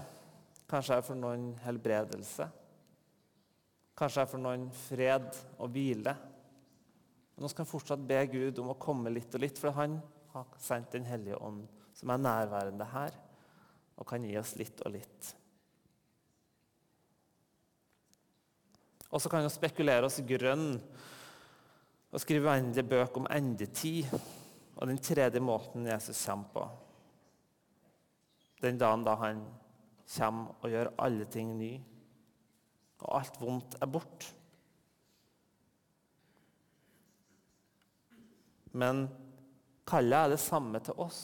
Kanskje 0.70 0.94
er 0.94 1.02
det 1.02 1.08
for 1.08 1.20
noen 1.20 1.48
helbredelse. 1.64 2.50
Kanskje 3.98 4.22
er 4.22 4.28
det 4.28 4.34
for 4.34 4.44
noen 4.44 4.68
fred 4.76 5.30
og 5.58 5.72
hvile. 5.74 6.14
Men 7.34 7.48
vi 7.48 7.58
kan 7.58 7.70
fortsatt 7.70 8.04
be 8.06 8.20
Gud 8.30 8.60
om 8.62 8.76
å 8.76 8.78
komme 8.82 9.14
litt 9.14 9.34
og 9.34 9.42
litt, 9.42 9.58
for 9.58 9.74
han 9.80 9.98
har 10.34 10.60
sendt 10.60 10.91
Den 10.91 11.06
hellige 11.06 11.38
ånd, 11.38 11.67
som 11.93 12.10
er 12.10 12.22
nærværende 12.22 12.86
her, 12.89 13.15
og 13.98 14.08
kan 14.10 14.24
gi 14.26 14.36
oss 14.39 14.56
litt 14.58 14.82
og 14.86 14.96
litt. 14.96 15.34
Og 19.13 19.22
så 19.22 19.30
kan 19.30 19.46
vi 19.46 19.52
spekulere 19.54 20.08
oss 20.08 20.24
grønn 20.26 20.72
og 22.13 22.22
skrive 22.22 22.50
uendelige 22.50 22.89
bøker 22.89 23.22
om 23.22 23.30
endetid. 23.30 24.10
Og 24.74 24.89
den 24.89 24.98
tredje 24.98 25.39
måten 25.39 25.86
Jesus 25.86 26.26
kommer 26.26 26.50
på, 26.54 26.63
den 28.63 28.80
dagen 28.82 29.04
da 29.06 29.13
han 29.22 29.43
kommer 30.15 30.56
og 30.63 30.72
gjør 30.72 30.89
alle 31.06 31.28
ting 31.30 31.52
ny, 31.60 31.76
og 33.04 33.19
alt 33.19 33.38
vondt 33.41 33.78
er 33.82 33.91
borte. 33.91 34.32
Men 38.74 39.06
kallet 39.88 40.17
er 40.17 40.34
det 40.34 40.41
samme 40.41 40.80
til 40.84 41.00
oss, 41.02 41.19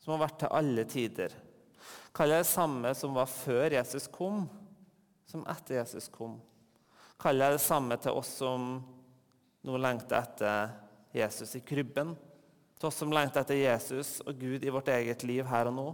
som 0.00 0.14
har 0.14 0.24
vært 0.24 0.38
til 0.42 0.54
alle 0.60 0.86
tider. 0.88 1.34
Kallet 2.16 2.40
er 2.40 2.44
det 2.44 2.52
samme 2.52 2.94
som 2.98 3.14
var 3.16 3.30
før 3.30 3.76
Jesus 3.76 4.08
kom, 4.12 4.46
som 5.28 5.44
etter 5.50 5.80
Jesus 5.80 6.08
kom. 6.12 6.38
Kallet 7.20 7.46
er 7.46 7.58
det 7.58 7.64
samme 7.64 7.98
til 8.00 8.16
oss 8.16 8.32
som 8.40 8.72
nå 9.60 9.78
lengter 9.78 10.22
etter 10.22 10.74
Jesus 11.14 11.54
i 11.58 11.62
krybben 11.66 12.14
til 12.80 12.88
oss 12.88 12.96
som 13.02 13.12
lengter 13.12 13.44
etter 13.44 13.58
Jesus 13.60 14.18
og 14.24 14.38
Gud 14.40 14.64
i 14.64 14.72
vårt 14.72 14.88
eget 14.88 15.20
liv 15.28 15.44
her 15.44 15.68
og 15.68 15.76
nå, 15.76 15.88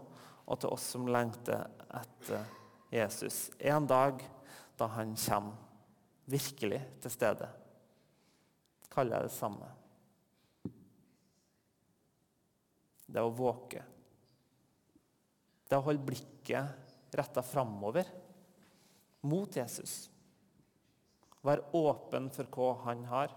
og 0.46 0.58
til 0.62 0.70
oss 0.70 0.84
som 0.94 1.08
lengter 1.10 1.66
etter 1.98 2.44
Jesus 2.94 3.48
en 3.58 3.88
dag 3.90 4.22
da 4.78 4.86
han 4.94 5.16
kommer 5.18 5.64
virkelig 6.30 6.78
til 7.02 7.10
stede. 7.10 7.48
Kaller 8.90 9.18
jeg 9.18 9.28
det 9.28 9.34
samme. 9.34 9.72
Det 13.06 13.20
er 13.20 13.26
å 13.26 13.34
våke. 13.34 13.82
Det 15.66 15.74
er 15.74 15.80
å 15.80 15.86
holde 15.86 16.06
blikket 16.06 17.14
retta 17.16 17.42
framover, 17.42 18.06
mot 19.26 19.56
Jesus. 19.56 20.06
Være 21.46 21.70
åpen 21.78 22.28
for 22.34 22.50
hva 22.52 22.70
han 22.84 23.04
har. 23.10 23.34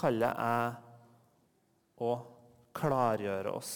Kallet 0.00 0.42
er 0.42 0.78
å 2.00 2.12
klargjøre 2.74 3.52
oss 3.52 3.74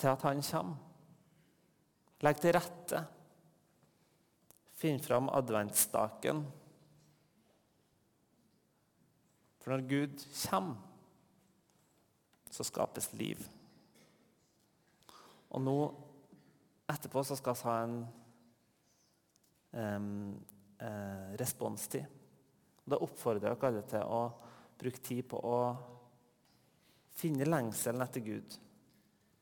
til 0.00 0.10
at 0.10 0.24
han 0.26 0.42
kommer. 0.42 0.80
Legg 2.22 2.38
til 2.38 2.54
rette. 2.54 3.02
Finn 4.78 5.00
fram 5.02 5.28
adventsstaken. 5.30 6.42
For 9.62 9.74
når 9.74 9.84
Gud 9.90 10.24
kommer, 10.42 10.91
så 12.52 12.64
skapes 12.66 13.12
liv. 13.16 13.40
Og 15.52 15.62
nå 15.64 15.76
etterpå 16.92 17.22
så 17.24 17.36
skal 17.38 17.56
vi 17.56 17.68
ha 17.68 17.76
en 17.84 17.96
um, 19.72 20.10
uh, 20.82 21.30
responstid. 21.40 22.04
Da 22.84 22.98
oppfordrer 23.00 23.52
jeg 23.52 23.60
dere 23.60 23.70
alle 23.70 23.86
til 23.88 24.04
å 24.04 24.22
bruke 24.82 25.04
tid 25.04 25.24
på 25.30 25.38
å 25.38 25.60
finne 27.16 27.48
lengselen 27.48 28.04
etter 28.04 28.24
Gud 28.26 28.56